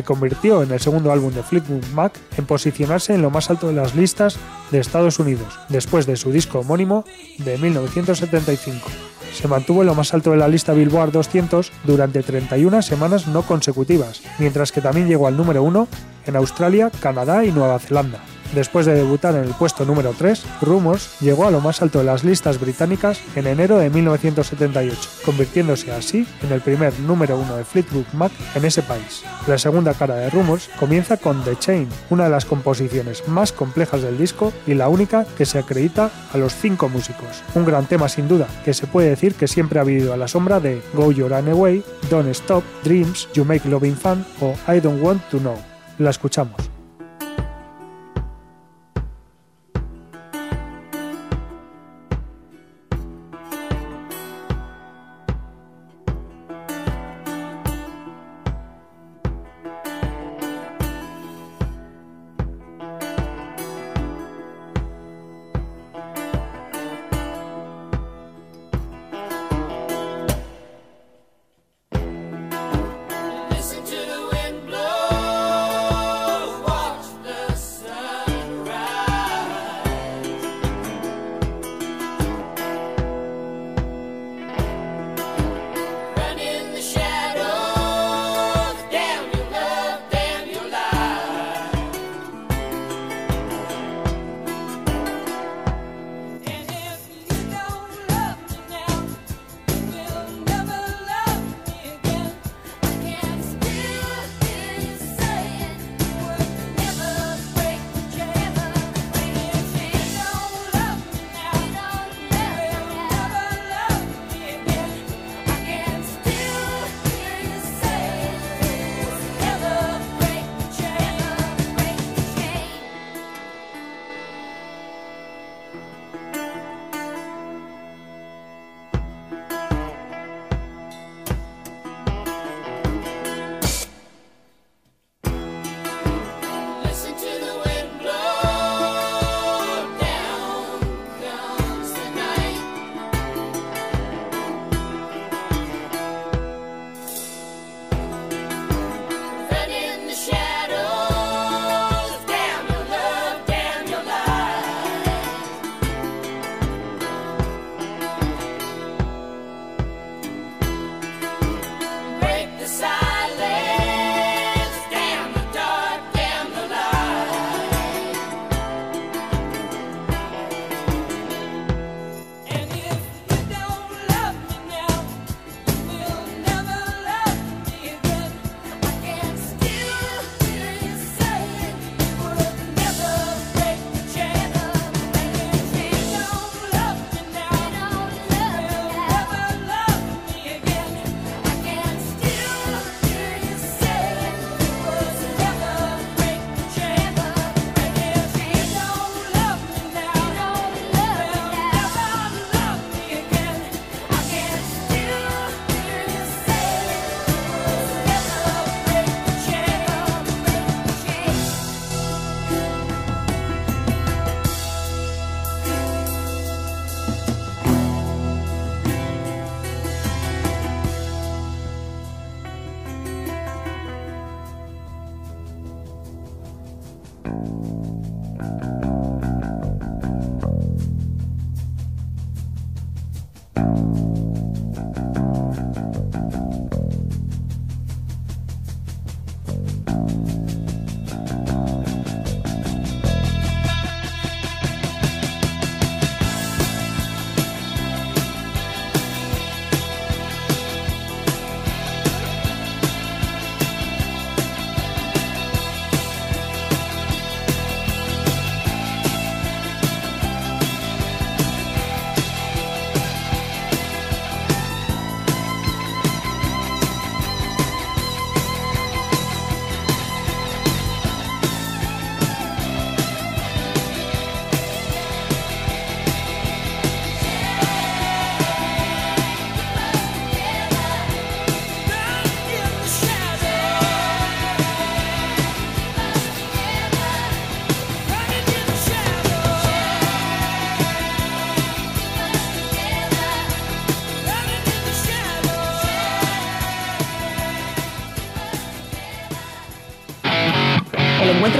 convirtió, 0.03 0.63
en 0.63 0.71
el 0.71 0.79
segundo 0.79 1.11
álbum 1.11 1.33
de 1.33 1.43
Fleetwood 1.43 1.85
Mac 1.93 2.13
en 2.37 2.45
posicionarse 2.45 3.13
en 3.13 3.21
lo 3.21 3.29
más 3.29 3.49
alto 3.49 3.67
de 3.67 3.73
las 3.73 3.95
listas 3.95 4.37
de 4.71 4.79
Estados 4.79 5.19
Unidos, 5.19 5.59
después 5.67 6.05
de 6.05 6.15
su 6.15 6.31
disco 6.31 6.59
homónimo 6.59 7.03
de 7.39 7.57
1975. 7.57 8.87
Se 9.33 9.47
mantuvo 9.47 9.81
en 9.81 9.87
lo 9.87 9.95
más 9.95 10.13
alto 10.13 10.31
de 10.31 10.37
la 10.37 10.47
lista 10.47 10.73
Billboard 10.73 11.11
200 11.11 11.71
durante 11.83 12.23
31 12.23 12.81
semanas 12.81 13.27
no 13.27 13.43
consecutivas, 13.43 14.21
mientras 14.39 14.71
que 14.71 14.81
también 14.81 15.07
llegó 15.07 15.27
al 15.27 15.37
número 15.37 15.63
1 15.63 15.87
en 16.25 16.35
Australia, 16.35 16.91
Canadá 16.99 17.45
y 17.45 17.51
Nueva 17.51 17.79
Zelanda. 17.79 18.19
Después 18.53 18.85
de 18.87 18.95
debutar 18.95 19.35
en 19.35 19.43
el 19.43 19.53
puesto 19.53 19.85
número 19.85 20.13
3, 20.17 20.43
Rumors 20.61 21.19
llegó 21.19 21.47
a 21.47 21.51
lo 21.51 21.61
más 21.61 21.81
alto 21.81 21.99
de 21.99 22.05
las 22.05 22.23
listas 22.23 22.59
británicas 22.59 23.19
en 23.35 23.45
enero 23.45 23.77
de 23.77 23.89
1978, 23.89 24.97
convirtiéndose 25.23 25.91
así 25.91 26.27
en 26.41 26.51
el 26.51 26.61
primer 26.61 26.97
número 27.01 27.37
1 27.37 27.57
de 27.57 27.63
Fleetwood 27.63 28.05
Mac 28.13 28.31
en 28.55 28.65
ese 28.65 28.81
país. 28.81 29.23
La 29.47 29.57
segunda 29.57 29.93
cara 29.93 30.15
de 30.15 30.29
Rumors 30.31 30.69
comienza 30.79 31.17
con 31.17 31.43
The 31.43 31.57
Chain, 31.57 31.87
una 32.09 32.23
de 32.23 32.31
las 32.31 32.45
composiciones 32.45 33.27
más 33.27 33.51
complejas 33.51 34.01
del 34.01 34.17
disco 34.17 34.51
y 34.65 34.73
la 34.73 34.89
única 34.89 35.25
que 35.37 35.45
se 35.45 35.59
acredita 35.59 36.09
a 36.33 36.37
los 36.37 36.55
cinco 36.55 36.89
músicos. 36.89 37.43
Un 37.53 37.65
gran 37.65 37.85
tema 37.85 38.09
sin 38.09 38.27
duda, 38.27 38.47
que 38.65 38.73
se 38.73 38.87
puede 38.87 39.09
decir 39.09 39.35
que 39.35 39.47
siempre 39.47 39.79
ha 39.79 39.83
vivido 39.83 40.13
a 40.13 40.17
la 40.17 40.27
sombra 40.27 40.59
de 40.59 40.81
Go 40.93 41.11
Your 41.11 41.33
Own 41.33 41.49
Away, 41.49 41.83
Don't 42.09 42.29
Stop, 42.29 42.63
Dreams, 42.83 43.27
You 43.33 43.45
Make 43.45 43.69
Loving 43.69 43.95
Fun 43.95 44.25
o 44.41 44.55
I 44.71 44.79
Don't 44.79 45.01
Want 45.03 45.21
to 45.29 45.37
Know. 45.37 45.57
La 45.99 46.09
escuchamos. 46.09 46.68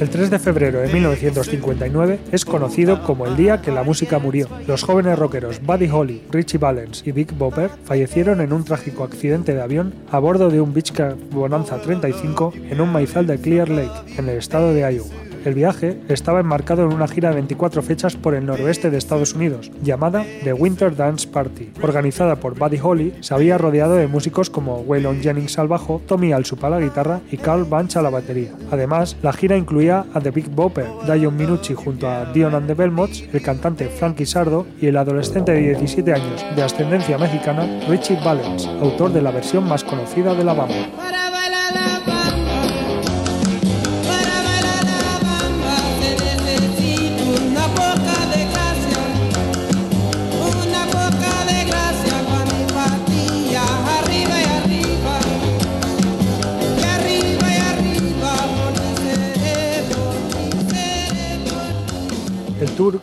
El 0.00 0.10
3 0.10 0.30
de 0.30 0.38
febrero 0.38 0.80
de 0.80 0.92
1959 0.92 2.20
es 2.30 2.44
conocido 2.44 3.02
como 3.02 3.26
el 3.26 3.36
día 3.36 3.60
que 3.60 3.72
la 3.72 3.82
música 3.82 4.20
murió. 4.20 4.46
Los 4.68 4.84
jóvenes 4.84 5.18
rockeros 5.18 5.60
Buddy 5.60 5.88
Holly, 5.90 6.22
Richie 6.30 6.58
Valens 6.58 7.02
y 7.04 7.10
Big 7.10 7.32
Bopper 7.32 7.68
fallecieron 7.82 8.40
en 8.40 8.52
un 8.52 8.62
trágico 8.64 9.02
accidente 9.02 9.54
de 9.54 9.60
avión 9.60 9.92
a 10.12 10.20
bordo 10.20 10.50
de 10.50 10.60
un 10.60 10.72
Beechcraft 10.72 11.18
Bonanza 11.32 11.80
35 11.80 12.52
en 12.70 12.80
un 12.80 12.92
maizal 12.92 13.26
de 13.26 13.38
Clear 13.38 13.70
Lake, 13.70 14.14
en 14.16 14.28
el 14.28 14.38
estado 14.38 14.72
de 14.72 14.82
Iowa. 14.82 15.27
El 15.48 15.54
viaje 15.54 15.98
estaba 16.10 16.40
enmarcado 16.40 16.84
en 16.84 16.92
una 16.92 17.08
gira 17.08 17.30
de 17.30 17.36
24 17.36 17.80
fechas 17.80 18.16
por 18.16 18.34
el 18.34 18.44
noroeste 18.44 18.90
de 18.90 18.98
Estados 18.98 19.32
Unidos, 19.32 19.70
llamada 19.82 20.26
The 20.44 20.52
Winter 20.52 20.94
Dance 20.94 21.26
Party. 21.26 21.70
Organizada 21.80 22.36
por 22.36 22.58
Buddy 22.58 22.78
Holly, 22.82 23.14
se 23.20 23.32
había 23.32 23.56
rodeado 23.56 23.94
de 23.94 24.08
músicos 24.08 24.50
como 24.50 24.80
Waylon 24.80 25.22
Jennings 25.22 25.58
al 25.58 25.66
bajo, 25.66 26.02
Tommy 26.06 26.32
Alsup 26.32 26.62
a 26.66 26.68
la 26.68 26.80
guitarra 26.80 27.22
y 27.30 27.38
Carl 27.38 27.64
Bunch 27.64 27.96
a 27.96 28.02
la 28.02 28.10
batería. 28.10 28.52
Además, 28.70 29.16
la 29.22 29.32
gira 29.32 29.56
incluía 29.56 30.04
a 30.12 30.20
The 30.20 30.32
Big 30.32 30.50
Bopper, 30.50 30.86
Dion 31.06 31.34
Minucci 31.34 31.72
junto 31.72 32.10
a 32.10 32.26
Dion 32.26 32.54
and 32.54 32.66
the 32.66 33.28
el 33.32 33.40
cantante 33.40 33.88
Frankie 33.88 34.26
Sardo 34.26 34.66
y 34.78 34.88
el 34.88 34.98
adolescente 34.98 35.52
de 35.52 35.60
17 35.60 36.12
años 36.12 36.44
de 36.56 36.62
ascendencia 36.62 37.16
mexicana 37.16 37.66
Richie 37.88 38.18
Valens, 38.22 38.66
autor 38.82 39.14
de 39.14 39.22
la 39.22 39.30
versión 39.30 39.66
más 39.66 39.82
conocida 39.82 40.34
de 40.34 40.44
la 40.44 40.52
banda. 40.52 41.27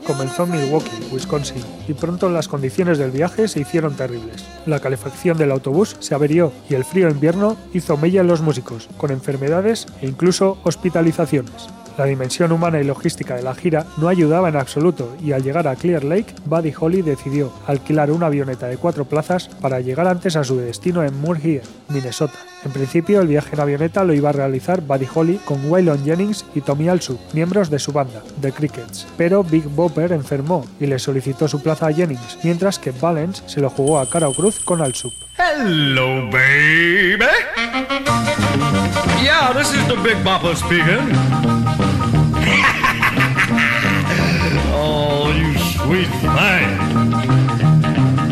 Comenzó 0.06 0.44
en 0.44 0.52
Milwaukee, 0.52 1.08
Wisconsin, 1.12 1.64
y 1.88 1.94
pronto 1.94 2.30
las 2.30 2.48
condiciones 2.48 2.98
del 2.98 3.12
viaje 3.12 3.48
se 3.48 3.62
hicieron 3.62 3.96
terribles. 3.96 4.46
La 4.66 4.80
calefacción 4.80 5.38
del 5.38 5.52
autobús 5.52 5.96
se 6.00 6.16
averió 6.16 6.52
y 6.70 6.76
el 6.76 6.86
frío 6.86 7.10
invierno 7.10 7.58
hizo 7.74 7.98
mella 7.98 8.22
en 8.22 8.28
los 8.28 8.42
músicos, 8.42 8.90
con 8.98 9.12
enfermedades 9.12 9.86
e 10.02 10.08
incluso 10.08 10.58
hospitalizaciones. 10.64 11.70
La 11.98 12.06
dimensión 12.06 12.52
humana 12.52 12.82
y 12.82 12.84
logística 12.84 13.36
de 13.36 13.44
la 13.44 13.56
gira 13.56 13.86
no 13.98 14.10
ayudaba 14.10 14.50
en 14.50 14.58
absoluto 14.58 15.16
y 15.24 15.32
al 15.32 15.44
llegar 15.44 15.68
a 15.68 15.76
Clear 15.76 16.04
Lake, 16.04 16.36
Buddy 16.46 16.74
Holly 16.78 17.02
decidió 17.02 17.54
alquilar 17.68 18.12
una 18.12 18.26
avioneta 18.26 18.68
de 18.68 18.78
cuatro 18.78 19.06
plazas 19.06 19.48
para 19.62 19.80
llegar 19.80 20.08
antes 20.08 20.36
a 20.36 20.44
su 20.44 20.58
destino 20.58 21.04
en 21.04 21.20
Moorhead, 21.22 21.64
Minnesota. 21.88 22.38
En 22.66 22.72
principio, 22.72 23.22
el 23.22 23.28
viaje 23.28 23.52
en 23.54 23.62
avioneta 23.62 24.04
lo 24.04 24.14
iba 24.14 24.30
a 24.30 24.34
realizar 24.34 24.82
Buddy 24.82 25.08
Holly 25.14 25.40
con 25.46 25.70
Waylon 25.70 26.04
Jennings 26.04 26.44
y 26.56 26.62
Tommy 26.62 26.90
Alsup, 26.90 27.20
miembros 27.34 27.70
de 27.70 27.78
su 27.78 27.92
banda, 27.92 28.24
The 28.42 28.52
Crickets. 28.52 29.06
Pero 29.16 29.44
Big 29.44 29.66
Bopper 29.66 30.12
enfermó 30.12 30.66
y 30.80 30.88
le 30.88 30.98
solicitó 30.98 31.48
su 31.48 31.62
plaza 31.62 31.86
a 31.88 31.94
Jennings, 31.94 32.40
mientras 32.44 32.80
que 32.80 32.90
Valens 32.90 33.44
se 33.46 33.62
lo 33.62 33.70
jugó 33.70 34.00
a 34.00 34.10
cara 34.10 34.28
o 34.28 34.34
cruz 34.34 34.60
con 34.60 34.82
Alsup. 34.82 35.14
Hello, 35.38 36.28
baby. 36.32 37.28
Yeah, 39.22 39.54
this 39.54 39.72
is 39.72 39.88
the 39.88 39.98
Big 39.98 40.18
Bopper 40.24 40.56
speaking. 40.56 41.06
oh, 44.74 45.32
you 45.32 45.54
sweet 45.78 46.10
thing. 46.34 46.80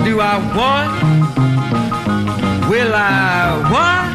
Do 0.03 0.19
I 0.19 0.39
want? 0.55 1.52
Will 2.73 2.95
I 2.95 3.61
what? 3.69 4.09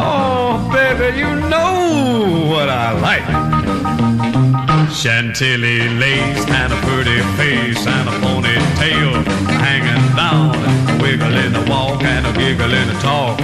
Oh, 0.00 0.70
baby, 0.72 1.18
you 1.18 1.28
know 1.52 2.48
what 2.48 2.70
I 2.70 2.92
like. 2.98 3.28
Chantilly 4.90 5.80
lace 6.00 6.46
and 6.48 6.72
a 6.72 6.76
pretty 6.86 7.20
face 7.36 7.86
and 7.86 8.08
a 8.08 8.12
ponytail 8.24 9.22
hanging 9.60 10.16
down, 10.16 10.56
wiggling 10.98 11.52
the 11.52 11.70
walk 11.70 12.02
and 12.02 12.24
a 12.26 12.32
giggling 12.32 12.88
the 12.88 12.98
talk. 13.02 13.38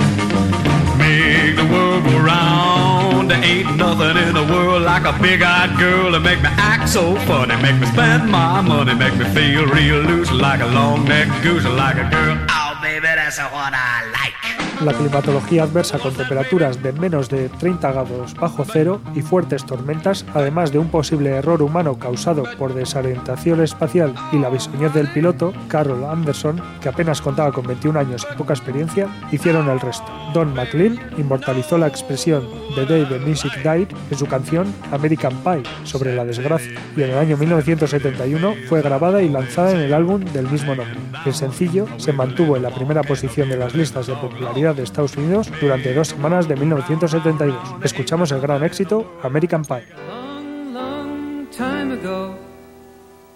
Make 0.97 1.57
the 1.57 1.69
world 1.71 2.05
go 2.05 2.17
round. 2.19 3.31
Ain't 3.31 3.77
nothing 3.77 4.17
in 4.27 4.33
the 4.33 4.47
world 4.55 4.83
like 4.85 5.05
a 5.05 5.13
big-eyed 5.21 5.79
girl 5.79 6.13
to 6.13 6.21
make 6.21 6.41
me 6.41 6.49
act 6.53 6.89
so 6.89 7.15
funny, 7.27 7.57
make 7.61 7.79
me 7.79 7.87
spend 7.89 8.31
my 8.31 8.63
money, 8.63 8.95
make 8.95 9.17
me 9.19 9.27
feel 9.35 9.67
real 9.67 10.01
loose 10.01 10.31
like 10.33 10.61
a 10.61 10.67
long-necked 10.67 11.43
goose, 11.43 11.67
like 11.67 11.99
a 11.99 12.09
girl. 12.09 12.39
Oh, 12.49 12.60
baby, 13.01 13.17
that's 13.17 13.39
what 13.39 13.73
I 13.75 14.11
like. 14.13 14.39
La 14.85 14.95
climatología 14.95 15.64
adversa 15.64 15.99
con 15.99 16.14
temperaturas 16.14 16.83
de 16.83 16.95
menos 16.95 17.28
de 17.28 17.51
30 17.51 17.93
grados 17.93 18.35
bajo 18.35 18.64
cero 18.64 19.03
y 19.14 19.20
fuertes 19.20 19.66
tormentas, 19.66 20.24
además 20.33 20.72
de 20.72 20.78
un 20.78 20.89
posible 20.89 21.28
error 21.37 21.61
humano 21.61 21.99
causado 21.99 22.45
por 22.57 22.72
desorientación 22.72 23.62
espacial 23.62 24.14
y 24.33 24.39
la 24.39 24.49
bisoñez 24.49 24.95
del 24.95 25.12
piloto, 25.12 25.53
Carol 25.68 26.05
Anderson, 26.05 26.62
que 26.81 26.89
apenas 26.89 27.20
contaba 27.20 27.53
con 27.53 27.66
21 27.66 27.99
años 27.99 28.26
y 28.33 28.37
poca 28.39 28.55
experiencia, 28.55 29.07
hicieron 29.31 29.68
el 29.68 29.81
resto. 29.81 30.07
Don 30.33 30.55
McLean 30.55 30.99
inmortalizó 31.18 31.76
la 31.76 31.89
expresión 31.89 32.49
The 32.74 32.87
Day 32.87 33.05
the 33.05 33.18
Music 33.18 33.53
Died 33.62 33.89
en 34.11 34.18
su 34.18 34.26
canción 34.26 34.72
American 34.93 35.35
Pie 35.45 35.62
sobre 35.85 36.14
la 36.14 36.24
desgracia, 36.24 36.81
y 36.97 37.03
en 37.03 37.11
el 37.11 37.18
año 37.18 37.37
1971 37.37 38.55
fue 38.66 38.81
grabada 38.81 39.20
y 39.20 39.28
lanzada 39.28 39.72
en 39.72 39.81
el 39.81 39.93
álbum 39.93 40.24
del 40.24 40.49
mismo 40.49 40.74
nombre. 40.74 40.97
El 41.26 41.35
sencillo 41.35 41.87
se 41.99 42.14
mantuvo 42.14 42.57
en 42.57 42.62
la 42.62 42.70
primera 42.70 43.03
posición 43.03 43.51
de 43.51 43.59
las 43.59 43.74
listas 43.74 44.07
de 44.07 44.14
popularidad 44.14 44.70
Unidos 44.71 44.77
de 44.77 44.83
Estados 44.85 45.16
Unidos 45.16 45.51
durante 45.61 45.93
dos 45.95 46.09
semanas 46.09 46.47
de 46.47 46.55
1972. 46.57 47.57
Escuchamos 47.83 48.31
el 48.31 48.41
gran 48.41 48.62
éxito 48.62 49.18
American 49.23 49.62
Pie. 49.64 49.85
Long, 50.09 50.73
long 50.73 51.47
time 51.51 51.93
ago, 51.93 52.35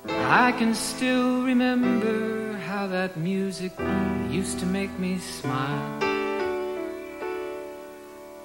I 0.07 0.53
can 0.59 0.75
still 0.75 1.45
remember 1.45 2.57
how 2.69 2.89
that 2.89 3.17
music 3.17 3.73
used 4.31 4.61
to 4.61 4.67
make 4.67 4.91
me 4.99 5.19
smile. 5.19 5.99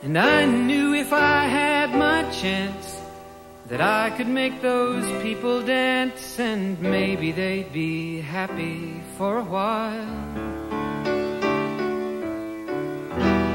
And 0.01 0.17
I 0.17 0.45
knew 0.45 0.93
if 0.95 1.11
I 1.13 1.45
had 1.45 1.91
my 1.91 2.23
chance 2.31 2.97
that 3.67 3.81
I 3.81 4.09
could 4.17 4.29
make 4.29 4.61
those 4.61 5.05
people 5.21 5.61
dance 5.61 6.39
and 6.39 6.79
maybe 6.81 7.31
they'd 7.31 7.71
be 7.71 8.21
happy 8.21 9.01
for 9.17 9.37
a 9.37 9.43
while. 9.43 10.58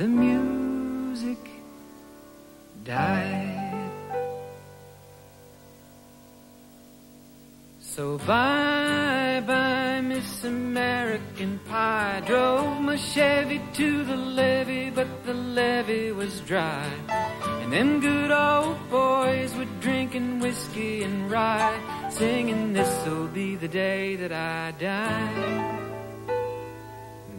the 0.00 0.08
music 0.08 1.36
died. 2.84 3.90
So 7.80 8.16
bye 8.16 9.42
bye, 9.46 10.00
Miss 10.00 10.44
American 10.44 11.60
Pie. 11.68 12.22
Drove 12.26 12.80
my 12.80 12.96
Chevy 12.96 13.60
to 13.74 14.04
the 14.04 14.16
levee, 14.16 14.88
but 14.88 15.10
the 15.26 15.34
levee 15.34 16.12
was 16.12 16.40
dry. 16.52 16.88
And 17.60 17.70
them 17.70 18.00
good 18.00 18.30
old 18.30 18.78
boys 18.88 19.54
were 19.54 19.72
drinking 19.82 20.40
whiskey 20.40 21.02
and 21.02 21.30
rye, 21.30 22.08
singing, 22.08 22.72
This'll 22.72 23.28
be 23.28 23.56
the 23.56 23.68
day 23.68 24.16
that 24.16 24.32
I 24.32 24.72
die. 24.78 25.80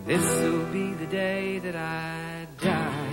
This'll 0.06 0.66
be 0.66 0.94
the 0.94 1.08
day 1.08 1.58
that 1.58 1.76
I 1.76 2.41
die. 2.62 3.12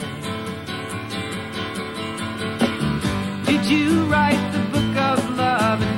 Did 3.46 3.64
you 3.64 4.04
write 4.04 4.52
the 4.52 4.60
book 4.70 4.96
of 4.96 5.36
love? 5.36 5.97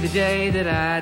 the 0.00 0.08
day 0.08 0.50
that 0.50 0.66
I 0.66 1.01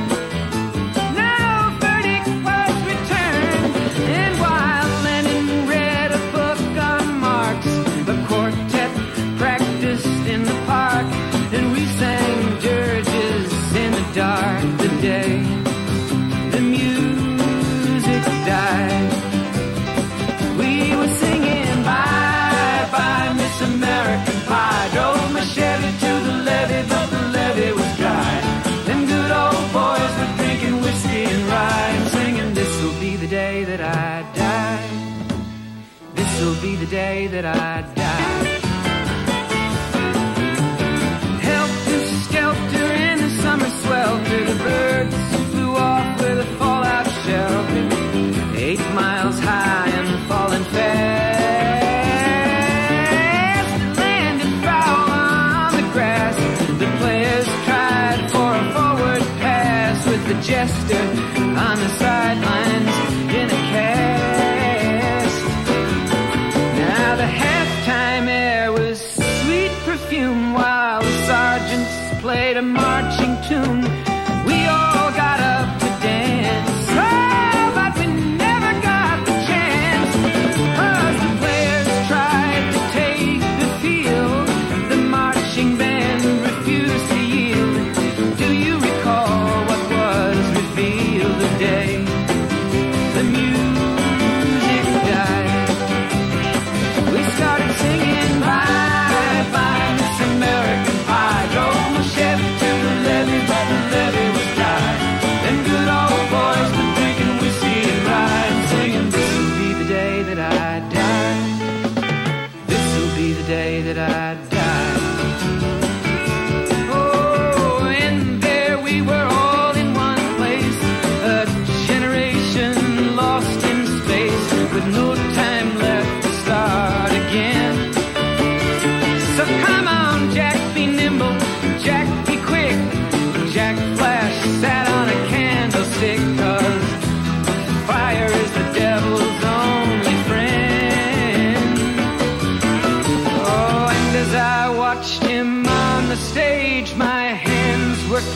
that 37.27 37.45
I 37.45 37.70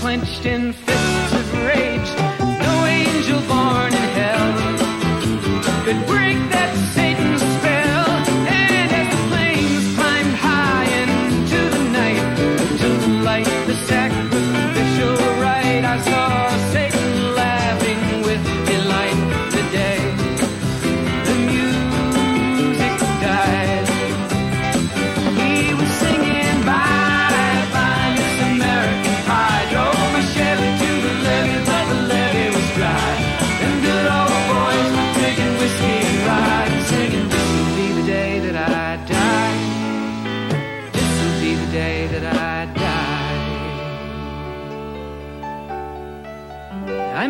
clenched 0.05 0.45
in 0.45 0.84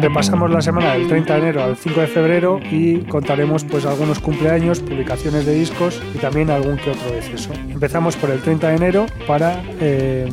Repasamos 0.00 0.50
la 0.50 0.60
semana 0.60 0.92
del 0.92 1.08
30 1.08 1.32
de 1.32 1.38
enero 1.40 1.64
al 1.64 1.76
5 1.76 2.00
de 2.00 2.06
febrero 2.06 2.60
y 2.70 2.98
contaremos 3.00 3.64
pues 3.64 3.86
algunos 3.86 4.18
cumpleaños, 4.18 4.80
publicaciones 4.80 5.46
de 5.46 5.54
discos 5.54 6.00
y 6.14 6.18
también 6.18 6.50
algún 6.50 6.76
que 6.76 6.90
otro 6.90 7.10
deceso. 7.12 7.50
Empezamos 7.68 8.16
por 8.16 8.30
el 8.30 8.40
30 8.40 8.68
de 8.68 8.76
enero 8.76 9.06
para 9.26 9.62
eh, 9.80 10.28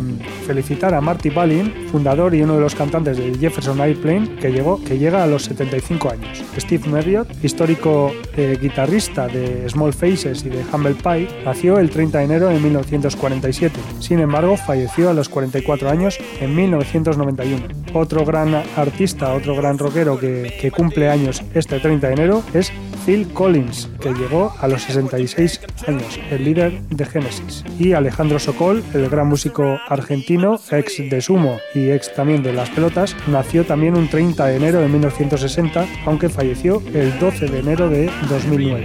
felicitar 0.46 0.94
a 0.94 1.02
Marty 1.02 1.30
Balin, 1.30 1.72
fundador 1.92 2.36
y 2.36 2.42
uno 2.42 2.56
de 2.56 2.62
los 2.62 2.76
cantantes 2.76 3.18
de 3.18 3.34
Jefferson 3.38 3.80
Airplane, 3.80 4.36
que, 4.36 4.52
llegó, 4.52 4.84
que 4.84 4.98
llega 4.98 5.24
a 5.24 5.28
los 5.28 5.44
75 5.46 6.12
años. 6.12 6.44
Steve 6.58 6.90
Marriott, 6.90 7.28
histórico 7.44 8.12
eh, 8.36 8.58
guitarrista 8.62 9.28
de 9.28 9.68
Small 9.70 9.94
Faces 9.94 10.44
y 10.46 10.50
de 10.50 10.64
Humble 10.74 10.96
Pie, 10.96 11.30
nació 11.46 11.80
el 11.80 11.90
30 11.90 12.18
de 12.18 12.24
enero 12.24 12.48
de 12.50 12.60
1947. 12.60 13.80
Sin 14.00 14.20
embargo, 14.20 14.58
falleció 14.58 15.10
a 15.10 15.14
los 15.14 15.30
44 15.30 15.90
años 15.90 16.20
en 16.42 16.56
1991. 16.56 17.64
Otro 17.94 18.26
gran 18.26 18.56
artista, 18.76 19.34
otro 19.34 19.56
gran 19.56 19.63
rockero 19.78 20.20
que, 20.20 20.58
que 20.60 20.72
cumple 20.72 21.10
años 21.10 21.44
este 21.54 21.80
30 21.80 22.08
de 22.08 22.14
enero 22.14 22.44
es 22.54 22.72
Phil 23.06 23.28
Collins, 23.34 23.90
que 24.00 24.14
llegó 24.14 24.54
a 24.60 24.68
los 24.68 24.84
66 24.84 25.62
años, 25.88 26.20
el 26.32 26.44
líder 26.46 26.82
de 26.90 27.06
Genesis. 27.06 27.64
Y 27.78 27.94
Alejandro 27.94 28.40
Sokol, 28.40 28.84
el 28.94 29.10
gran 29.10 29.28
músico 29.28 29.80
argentino, 29.88 30.60
ex 30.72 30.98
de 31.10 31.22
Sumo 31.22 31.60
y 31.76 31.90
ex 31.90 32.14
también 32.14 32.44
de 32.44 32.54
Las 32.54 32.70
Pelotas, 32.70 33.16
nació 33.28 33.66
también 33.66 33.98
un 33.98 34.08
30 34.08 34.46
de 34.46 34.56
enero 34.56 34.80
de 34.80 34.88
1960, 34.88 35.86
aunque 36.06 36.30
falleció 36.30 36.82
el 36.94 37.18
12 37.20 37.48
de 37.48 37.60
enero 37.60 37.90
de 37.90 38.10
2009. 38.30 38.84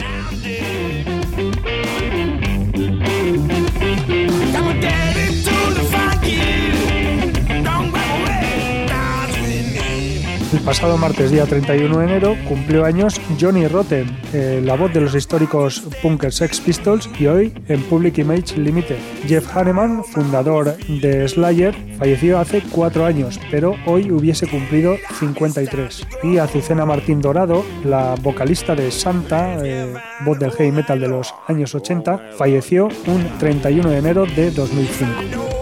Pasado 10.68 10.98
martes, 10.98 11.30
día 11.30 11.46
31 11.46 11.98
de 11.98 12.04
enero, 12.04 12.36
cumplió 12.46 12.84
años 12.84 13.18
Johnny 13.40 13.66
Rotten, 13.66 14.14
eh, 14.34 14.60
la 14.62 14.76
voz 14.76 14.92
de 14.92 15.00
los 15.00 15.14
históricos 15.14 15.82
punkers 16.02 16.34
Sex 16.34 16.60
Pistols 16.60 17.08
y 17.18 17.26
hoy 17.26 17.54
en 17.68 17.82
Public 17.84 18.18
Image 18.18 18.58
Limited. 18.58 18.98
Jeff 19.26 19.56
Hanneman, 19.56 20.04
fundador 20.04 20.76
de 20.76 21.26
Slayer, 21.26 21.74
falleció 21.96 22.38
hace 22.38 22.62
cuatro 22.70 23.06
años, 23.06 23.40
pero 23.50 23.76
hoy 23.86 24.10
hubiese 24.10 24.46
cumplido 24.46 24.98
53. 25.18 26.06
Y 26.24 26.36
Azucena 26.36 26.84
Martín 26.84 27.22
Dorado, 27.22 27.64
la 27.82 28.14
vocalista 28.20 28.74
de 28.74 28.90
Santa, 28.90 29.64
eh, 29.64 29.94
voz 30.26 30.38
del 30.38 30.52
heavy 30.52 30.72
metal 30.72 31.00
de 31.00 31.08
los 31.08 31.34
años 31.46 31.74
80, 31.74 32.32
falleció 32.36 32.88
un 33.06 33.38
31 33.38 33.88
de 33.88 33.96
enero 33.96 34.26
de 34.26 34.50
2005. 34.50 35.57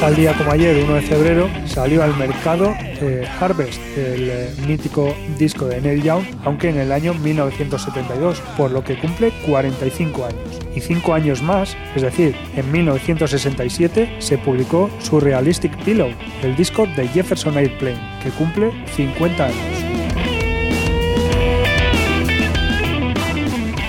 Tal 0.00 0.14
día 0.14 0.32
como 0.38 0.52
ayer, 0.52 0.84
1 0.84 0.94
de 0.94 1.02
febrero, 1.02 1.50
salió 1.66 2.04
al 2.04 2.16
mercado 2.16 2.72
eh, 2.78 3.26
Harvest, 3.40 3.80
el 3.96 4.30
eh, 4.30 4.54
mítico 4.64 5.12
disco 5.36 5.64
de 5.64 5.80
Neil 5.80 6.04
Young, 6.04 6.22
aunque 6.44 6.68
en 6.68 6.78
el 6.78 6.92
año 6.92 7.14
1972, 7.14 8.40
por 8.56 8.70
lo 8.70 8.84
que 8.84 8.96
cumple 8.96 9.32
45 9.44 10.24
años. 10.24 10.60
Y 10.72 10.80
5 10.80 11.14
años 11.14 11.42
más, 11.42 11.76
es 11.96 12.02
decir, 12.02 12.36
en 12.54 12.70
1967, 12.70 14.18
se 14.20 14.38
publicó 14.38 14.88
Surrealistic 15.00 15.76
Pillow, 15.84 16.10
el 16.44 16.54
disco 16.54 16.86
de 16.86 17.08
Jefferson 17.08 17.58
Airplane, 17.58 17.98
que 18.22 18.30
cumple 18.30 18.70
50 18.94 19.46
años. 19.46 19.77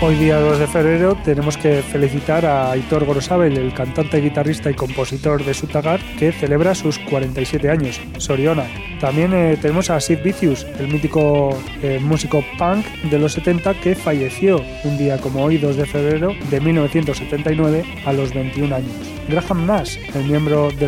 Hoy 0.02 0.16
día 0.16 0.40
2 0.40 0.60
de 0.60 0.68
febrero 0.68 1.18
tenemos 1.26 1.58
que 1.58 1.82
felicitar 1.82 2.46
a 2.46 2.72
Aitor 2.72 3.04
Gorosabel, 3.04 3.58
el 3.58 3.74
cantante, 3.74 4.22
guitarrista 4.22 4.72
y 4.72 4.74
compositor 4.74 5.44
de 5.44 5.54
Sutagar, 5.54 6.00
que 6.18 6.32
celebra 6.32 6.74
sus 6.74 6.98
47 7.00 7.70
años, 7.70 8.00
Soriona. 8.18 8.64
También 9.02 9.34
eh, 9.34 9.58
tenemos 9.62 9.90
a 9.90 10.00
Sid 10.00 10.20
Vicious, 10.24 10.66
el 10.80 10.88
mítico 10.88 11.50
eh, 11.84 12.00
músico 12.02 12.42
punk 12.58 12.86
de 13.12 13.20
los 13.20 13.34
70 13.34 13.74
que 13.82 13.94
falleció 13.94 14.64
un 14.86 14.98
día 14.98 15.20
como 15.20 15.44
hoy, 15.44 15.58
2 15.58 15.76
de 15.76 15.86
febrero 15.86 16.34
de 16.50 16.62
1979, 16.62 17.84
a 18.06 18.14
los 18.14 18.34
21 18.34 18.74
años. 18.74 18.96
Graham 19.28 19.66
Nash, 19.66 19.98
el 20.16 20.24
miembro 20.24 20.72
de, 20.72 20.86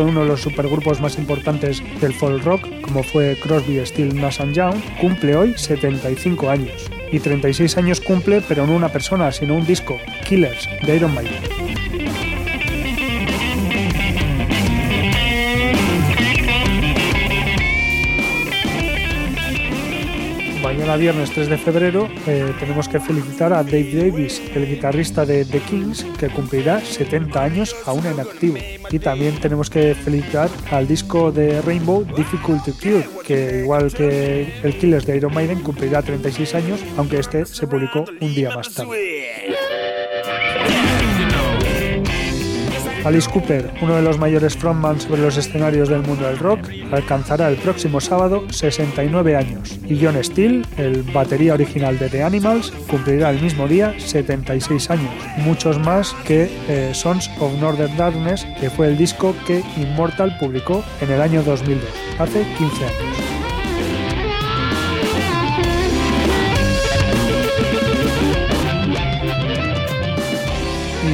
uno 0.00 0.22
de 0.22 0.26
los 0.26 0.40
supergrupos 0.40 1.00
más 1.00 1.16
importantes 1.18 1.80
del 2.00 2.12
folk 2.12 2.42
rock, 2.44 2.68
como 2.82 3.04
fue 3.04 3.38
Crosby, 3.40 3.78
Still, 3.86 4.20
Nash 4.20 4.42
Young, 4.52 4.74
cumple 5.00 5.36
hoy 5.36 5.54
75 5.56 6.50
años. 6.50 6.90
Y 7.12 7.18
36 7.18 7.76
años 7.76 8.00
cumple, 8.00 8.42
pero 8.46 8.66
no 8.66 8.74
una 8.74 8.90
persona, 8.90 9.32
sino 9.32 9.54
un 9.54 9.66
disco, 9.66 9.98
Killers, 10.28 10.68
de 10.86 10.96
Iron 10.96 11.14
Maiden. 11.14 11.69
Mañana 20.80 20.96
viernes 20.96 21.30
3 21.32 21.50
de 21.50 21.58
febrero 21.58 22.08
eh, 22.26 22.54
tenemos 22.58 22.88
que 22.88 22.98
felicitar 23.00 23.52
a 23.52 23.62
Dave 23.62 23.90
Davis, 23.92 24.40
el 24.54 24.66
guitarrista 24.66 25.26
de 25.26 25.44
The 25.44 25.60
Kings, 25.60 26.06
que 26.18 26.30
cumplirá 26.30 26.80
70 26.80 27.42
años 27.42 27.76
aún 27.84 28.06
en 28.06 28.18
activo. 28.18 28.56
Y 28.90 28.98
también 28.98 29.38
tenemos 29.40 29.68
que 29.68 29.94
felicitar 29.94 30.48
al 30.70 30.88
disco 30.88 31.30
de 31.32 31.60
Rainbow 31.60 32.06
Difficult 32.16 32.64
to 32.64 32.72
Kill, 32.78 33.04
que 33.26 33.58
igual 33.58 33.92
que 33.92 34.54
el 34.62 34.78
Killers 34.78 35.04
de 35.04 35.18
Iron 35.18 35.34
Maiden 35.34 35.60
cumplirá 35.60 36.00
36 36.00 36.54
años, 36.54 36.80
aunque 36.96 37.18
este 37.18 37.44
se 37.44 37.66
publicó 37.66 38.06
un 38.18 38.34
día 38.34 38.48
más 38.56 38.72
tarde. 38.72 38.96
Alice 43.04 43.30
Cooper, 43.30 43.70
uno 43.80 43.96
de 43.96 44.02
los 44.02 44.18
mayores 44.18 44.56
frontman 44.56 45.00
sobre 45.00 45.22
los 45.22 45.36
escenarios 45.36 45.88
del 45.88 46.02
mundo 46.02 46.26
del 46.26 46.38
rock, 46.38 46.60
alcanzará 46.92 47.48
el 47.48 47.56
próximo 47.56 48.00
sábado 48.00 48.44
69 48.50 49.36
años. 49.36 49.78
Y 49.88 49.98
John 50.02 50.22
Steele, 50.22 50.62
el 50.76 51.02
batería 51.02 51.54
original 51.54 51.98
de 51.98 52.08
The 52.08 52.22
Animals, 52.22 52.72
cumplirá 52.88 53.30
el 53.30 53.40
mismo 53.40 53.66
día 53.66 53.94
76 53.98 54.90
años, 54.90 55.12
muchos 55.38 55.78
más 55.78 56.14
que 56.26 56.50
eh, 56.68 56.90
Sons 56.92 57.30
of 57.40 57.52
Northern 57.60 57.96
Darkness, 57.96 58.46
que 58.60 58.70
fue 58.70 58.88
el 58.88 58.98
disco 58.98 59.34
que 59.46 59.62
Immortal 59.76 60.36
publicó 60.38 60.84
en 61.00 61.10
el 61.10 61.20
año 61.20 61.42
2002, 61.42 61.88
hace 62.18 62.44
15 62.58 62.84
años. 62.84 63.29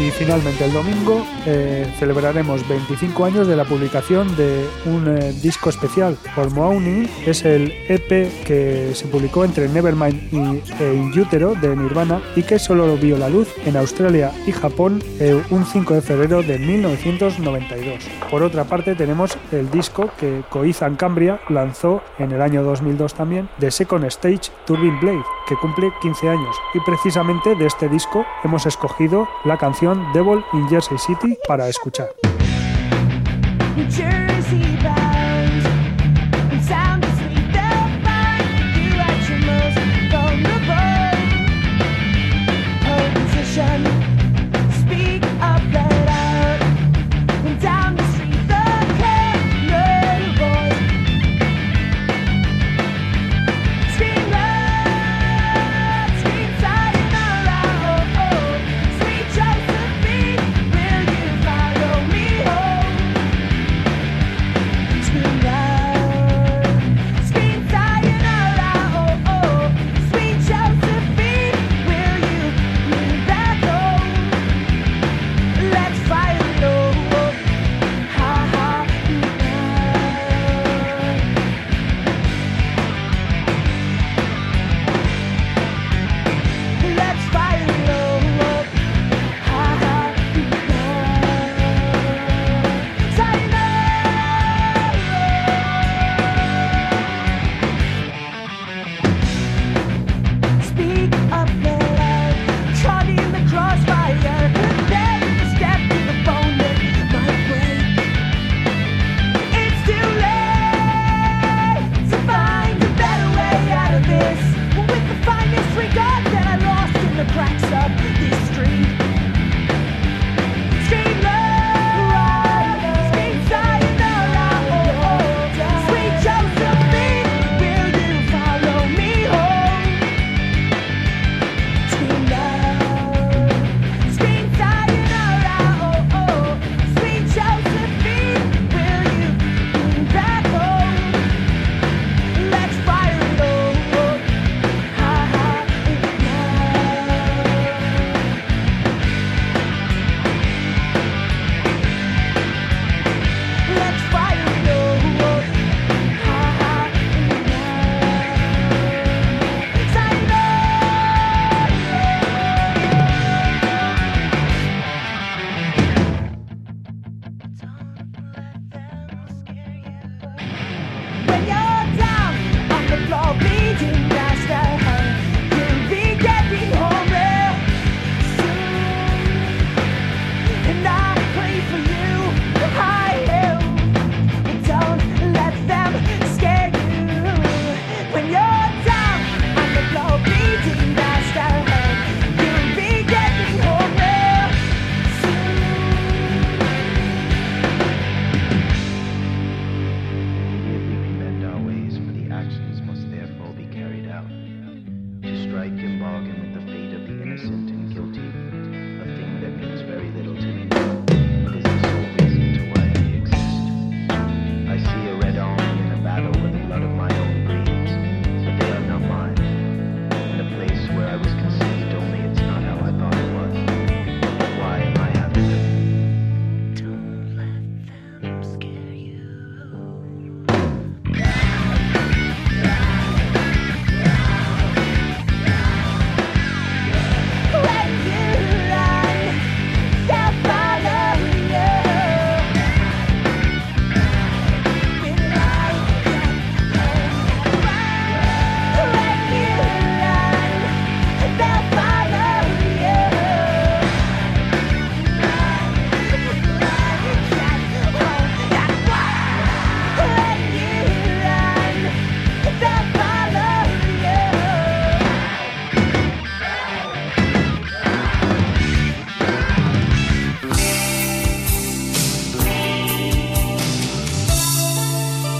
Y 0.07 0.11
finalmente 0.13 0.65
el 0.65 0.73
domingo 0.73 1.27
eh, 1.47 1.85
celebraremos 1.99 2.67
25 2.69 3.25
años 3.25 3.49
de 3.49 3.57
la 3.57 3.65
publicación 3.65 4.37
de 4.37 4.65
un 4.85 5.09
eh, 5.09 5.33
disco 5.43 5.69
especial. 5.69 6.17
Por 6.37 6.53
Morning 6.53 7.09
es 7.27 7.45
el 7.45 7.73
EP 7.89 8.45
que 8.45 8.93
se 8.95 9.09
publicó 9.09 9.45
entre 9.45 9.69
Nevermind 9.69 10.33
y 10.33 10.63
e 10.81 10.95
In 10.95 11.19
Utero 11.19 11.57
de 11.57 11.75
Nirvana 11.75 12.23
y 12.37 12.45
que 12.45 12.61
solo 12.61 12.97
vio 12.97 13.19
la 13.19 13.29
luz 13.29 13.49
en 13.65 13.77
Australia 13.77 14.31
y 14.47 14.53
Japón 14.53 15.03
eh, 15.19 15.43
un 15.51 15.67
5 15.67 15.95
de 15.95 16.03
febrero 16.03 16.41
de 16.41 16.57
1992. 16.57 18.05
Por 18.31 18.45
otra 18.45 18.63
parte 18.63 18.95
tenemos 18.95 19.37
el 19.51 19.69
disco 19.73 20.11
que 20.21 20.43
Coizan 20.51 20.95
Cambria 20.95 21.41
lanzó 21.49 22.01
en 22.21 22.31
el 22.31 22.43
año 22.43 22.63
2002 22.63 23.13
también, 23.15 23.49
The 23.59 23.73
Second 23.73 24.05
Stage 24.05 24.53
Turbine 24.67 25.01
Blade, 25.01 25.25
que 25.49 25.57
cumple 25.57 25.91
15 26.01 26.29
años. 26.29 26.57
Y 26.75 26.81
precisamente 26.87 27.57
de 27.57 27.67
este 27.67 27.89
disco 27.89 28.25
hemos 28.45 28.67
escogido 28.67 29.29
la 29.45 29.57
canción 29.59 29.96
Devil 30.13 30.43
in 30.53 30.69
Jersey 30.69 30.99
City 30.99 31.39
para 31.47 31.69
escuchar. 31.69 32.11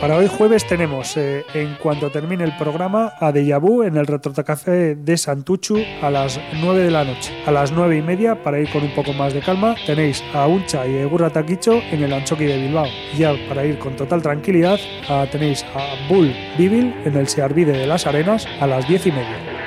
Para 0.00 0.16
hoy 0.16 0.28
jueves 0.28 0.64
tenemos, 0.64 1.16
eh, 1.16 1.44
en 1.54 1.74
cuanto 1.74 2.08
termine 2.08 2.44
el 2.44 2.56
programa, 2.56 3.14
a 3.18 3.32
Deja 3.32 3.58
Vu 3.58 3.82
en 3.82 3.96
el 3.96 4.06
Retrotacafé 4.06 4.94
de 4.94 5.16
Santuchu 5.16 5.82
a 6.00 6.08
las 6.08 6.40
9 6.60 6.84
de 6.84 6.90
la 6.92 7.02
noche. 7.02 7.32
A 7.46 7.50
las 7.50 7.72
9 7.72 7.96
y 7.96 8.02
media, 8.02 8.40
para 8.40 8.60
ir 8.60 8.70
con 8.70 8.84
un 8.84 8.94
poco 8.94 9.12
más 9.12 9.34
de 9.34 9.40
calma, 9.40 9.74
tenéis 9.86 10.22
a 10.32 10.46
Uncha 10.46 10.86
y 10.86 10.98
Egurra 10.98 11.30
Taquicho 11.30 11.82
en 11.90 12.04
el 12.04 12.12
Anchoqui 12.12 12.44
de 12.44 12.58
Bilbao. 12.58 12.86
Ya 13.16 13.34
para 13.48 13.64
ir 13.64 13.80
con 13.80 13.96
total 13.96 14.22
tranquilidad, 14.22 14.78
tenéis 15.32 15.64
a 15.74 16.08
Bull 16.08 16.32
Bibil 16.56 16.94
en 17.04 17.16
el 17.16 17.26
Searvide 17.26 17.72
de 17.72 17.86
las 17.88 18.06
Arenas 18.06 18.46
a 18.60 18.68
las 18.68 18.86
10 18.86 19.06
y 19.08 19.10
media. 19.10 19.57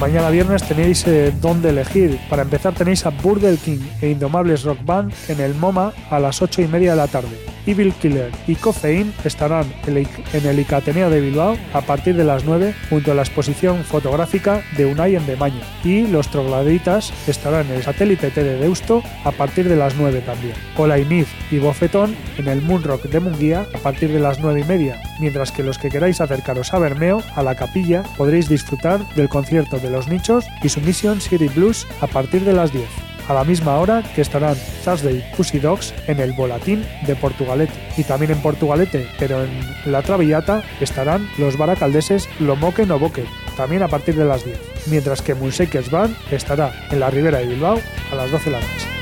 Mañana 0.00 0.30
viernes 0.30 0.62
tenéis 0.62 1.04
eh, 1.08 1.34
dónde 1.40 1.70
elegir. 1.70 2.20
Para 2.30 2.42
empezar 2.42 2.72
tenéis 2.72 3.04
a 3.04 3.10
Burger 3.10 3.56
King 3.58 3.80
e 4.00 4.10
Indomables 4.10 4.62
Rock 4.62 4.78
Band 4.84 5.12
en 5.26 5.40
el 5.40 5.56
MoMA 5.56 5.92
a 6.08 6.20
las 6.20 6.40
8 6.40 6.62
y 6.62 6.68
media 6.68 6.92
de 6.92 6.96
la 6.96 7.08
tarde. 7.08 7.57
Evil 7.68 7.92
Killer 7.92 8.30
y 8.46 8.54
Coffein 8.56 9.12
estarán 9.24 9.66
en 9.86 9.96
el 9.96 10.06
Ic- 10.06 10.24
en 10.34 10.46
el 10.46 10.58
Icateneo 10.58 11.10
de 11.10 11.20
Bilbao 11.20 11.56
a 11.72 11.82
partir 11.82 12.16
de 12.16 12.24
las 12.24 12.44
9 12.44 12.74
junto 12.90 13.12
a 13.12 13.14
la 13.14 13.22
exposición 13.22 13.84
fotográfica 13.84 14.62
de 14.76 14.86
Unai 14.86 15.14
en 15.16 15.26
Demaño. 15.26 15.60
Y 15.84 16.06
los 16.06 16.28
trogladitas 16.30 17.12
estarán 17.28 17.66
en 17.66 17.74
el 17.76 17.82
satélite 17.82 18.30
T 18.30 18.42
de 18.42 18.56
Deusto 18.56 19.02
a 19.24 19.30
partir 19.32 19.68
de 19.68 19.76
las 19.76 19.94
9 19.96 20.22
también. 20.22 20.54
Olainiz 20.76 21.28
y 21.50 21.58
Bofetón 21.58 22.16
en 22.38 22.48
el 22.48 22.62
Moonrock 22.62 23.02
de 23.04 23.20
Munguía 23.20 23.66
a 23.74 23.78
partir 23.78 24.10
de 24.12 24.18
las 24.20 24.40
9 24.40 24.60
y 24.60 24.64
media. 24.64 25.00
Mientras 25.20 25.52
que 25.52 25.62
los 25.62 25.78
que 25.78 25.90
queráis 25.90 26.20
acercaros 26.20 26.72
a 26.72 26.78
Bermeo, 26.78 27.22
a 27.36 27.42
la 27.42 27.54
capilla, 27.54 28.02
podréis 28.16 28.48
disfrutar 28.48 29.00
del 29.14 29.28
concierto 29.28 29.78
de 29.78 29.90
Los 29.90 30.08
Nichos 30.08 30.46
y 30.62 30.68
su 30.70 30.80
Mission 30.80 31.20
City 31.20 31.48
Blues 31.48 31.86
a 32.00 32.06
partir 32.06 32.42
de 32.44 32.52
las 32.54 32.72
10 32.72 32.84
a 33.28 33.34
la 33.34 33.44
misma 33.44 33.76
hora 33.78 34.02
que 34.14 34.22
estarán 34.22 34.56
Thursday 34.84 35.24
Pussy 35.36 35.58
Dogs 35.58 35.94
en 36.06 36.18
el 36.18 36.32
Volatín 36.32 36.84
de 37.06 37.14
Portugalete. 37.14 37.72
Y 37.96 38.04
también 38.04 38.32
en 38.32 38.40
Portugalete, 38.40 39.06
pero 39.18 39.44
en 39.44 39.50
la 39.86 40.02
Travillata, 40.02 40.62
estarán 40.80 41.28
los 41.38 41.56
baracaldeses 41.56 42.28
Lomoque 42.40 42.86
no 42.86 42.98
Boque, 42.98 43.24
también 43.56 43.82
a 43.82 43.88
partir 43.88 44.16
de 44.16 44.24
las 44.24 44.44
10. 44.44 44.58
Mientras 44.86 45.22
que 45.22 45.34
Munshakers 45.34 45.90
Band 45.90 46.16
estará 46.30 46.72
en 46.90 47.00
la 47.00 47.10
Ribera 47.10 47.38
de 47.38 47.46
Bilbao 47.46 47.78
a 48.10 48.14
las 48.14 48.30
12 48.30 48.44
de 48.46 48.50
la 48.50 48.60
noche. 48.60 48.97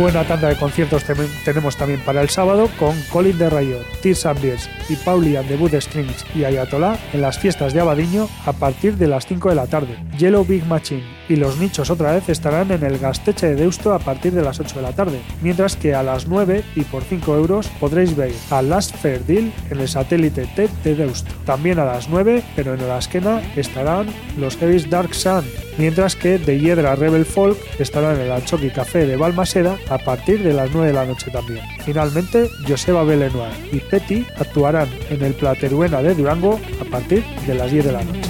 Buena 0.00 0.24
tanda 0.24 0.48
de 0.48 0.56
conciertos 0.56 1.04
tenemos 1.44 1.76
también 1.76 2.00
para 2.00 2.22
el 2.22 2.30
sábado 2.30 2.70
con 2.78 2.98
Colin 3.12 3.36
de 3.36 3.50
Rayo, 3.50 3.80
Tears 4.00 4.26
Beers 4.40 4.70
y 4.88 4.96
Pauli 4.96 5.36
and 5.36 5.46
the 5.46 5.56
Wood 5.56 5.74
Strings 5.78 6.24
y 6.34 6.44
Ayatollah 6.44 6.98
en 7.12 7.20
las 7.20 7.38
fiestas 7.38 7.74
de 7.74 7.80
Abadiño 7.80 8.26
a 8.46 8.54
partir 8.54 8.96
de 8.96 9.08
las 9.08 9.26
5 9.26 9.50
de 9.50 9.54
la 9.54 9.66
tarde. 9.66 9.98
Yellow 10.16 10.42
Big 10.42 10.64
Machine 10.64 11.19
y 11.30 11.36
Los 11.36 11.58
Nichos 11.58 11.90
otra 11.90 12.12
vez 12.12 12.28
estarán 12.28 12.72
en 12.72 12.82
el 12.82 12.98
Gasteche 12.98 13.46
de 13.46 13.54
Deusto 13.54 13.94
a 13.94 14.00
partir 14.00 14.32
de 14.32 14.42
las 14.42 14.58
8 14.58 14.74
de 14.74 14.82
la 14.82 14.92
tarde, 14.92 15.20
mientras 15.42 15.76
que 15.76 15.94
a 15.94 16.02
las 16.02 16.26
9 16.26 16.64
y 16.74 16.82
por 16.82 17.04
5 17.04 17.36
euros 17.36 17.68
podréis 17.78 18.16
ver 18.16 18.32
a 18.50 18.60
Last 18.62 18.96
Fair 18.96 19.24
Deal 19.24 19.52
en 19.70 19.78
el 19.78 19.88
satélite 19.88 20.46
T 20.56 20.68
de 20.82 20.96
Deusto. 20.96 21.32
También 21.46 21.78
a 21.78 21.84
las 21.84 22.08
9, 22.08 22.42
pero 22.56 22.74
en 22.74 22.82
Olasquena 22.82 23.40
estarán 23.54 24.08
los 24.36 24.56
Heavy's 24.56 24.90
Dark 24.90 25.14
Sun, 25.14 25.44
mientras 25.78 26.16
que 26.16 26.38
de 26.38 26.58
Hiedra 26.58 26.96
Rebel 26.96 27.24
Folk 27.24 27.58
estará 27.78 28.12
en 28.14 28.22
el 28.22 28.32
Anchoqui 28.32 28.70
Café 28.70 29.06
de 29.06 29.16
Balmaseda 29.16 29.78
a 29.88 29.98
partir 29.98 30.42
de 30.42 30.52
las 30.52 30.72
9 30.72 30.88
de 30.88 30.94
la 30.94 31.06
noche 31.06 31.30
también. 31.30 31.64
Finalmente, 31.84 32.50
Joseba 32.66 33.04
Belenoir 33.04 33.52
y 33.70 33.78
Petty 33.78 34.26
actuarán 34.36 34.88
en 35.10 35.22
el 35.22 35.34
Plateruena 35.34 36.02
de 36.02 36.16
Durango 36.16 36.58
a 36.80 36.84
partir 36.90 37.24
de 37.46 37.54
las 37.54 37.70
10 37.70 37.84
de 37.84 37.92
la 37.92 38.02
noche. 38.02 38.29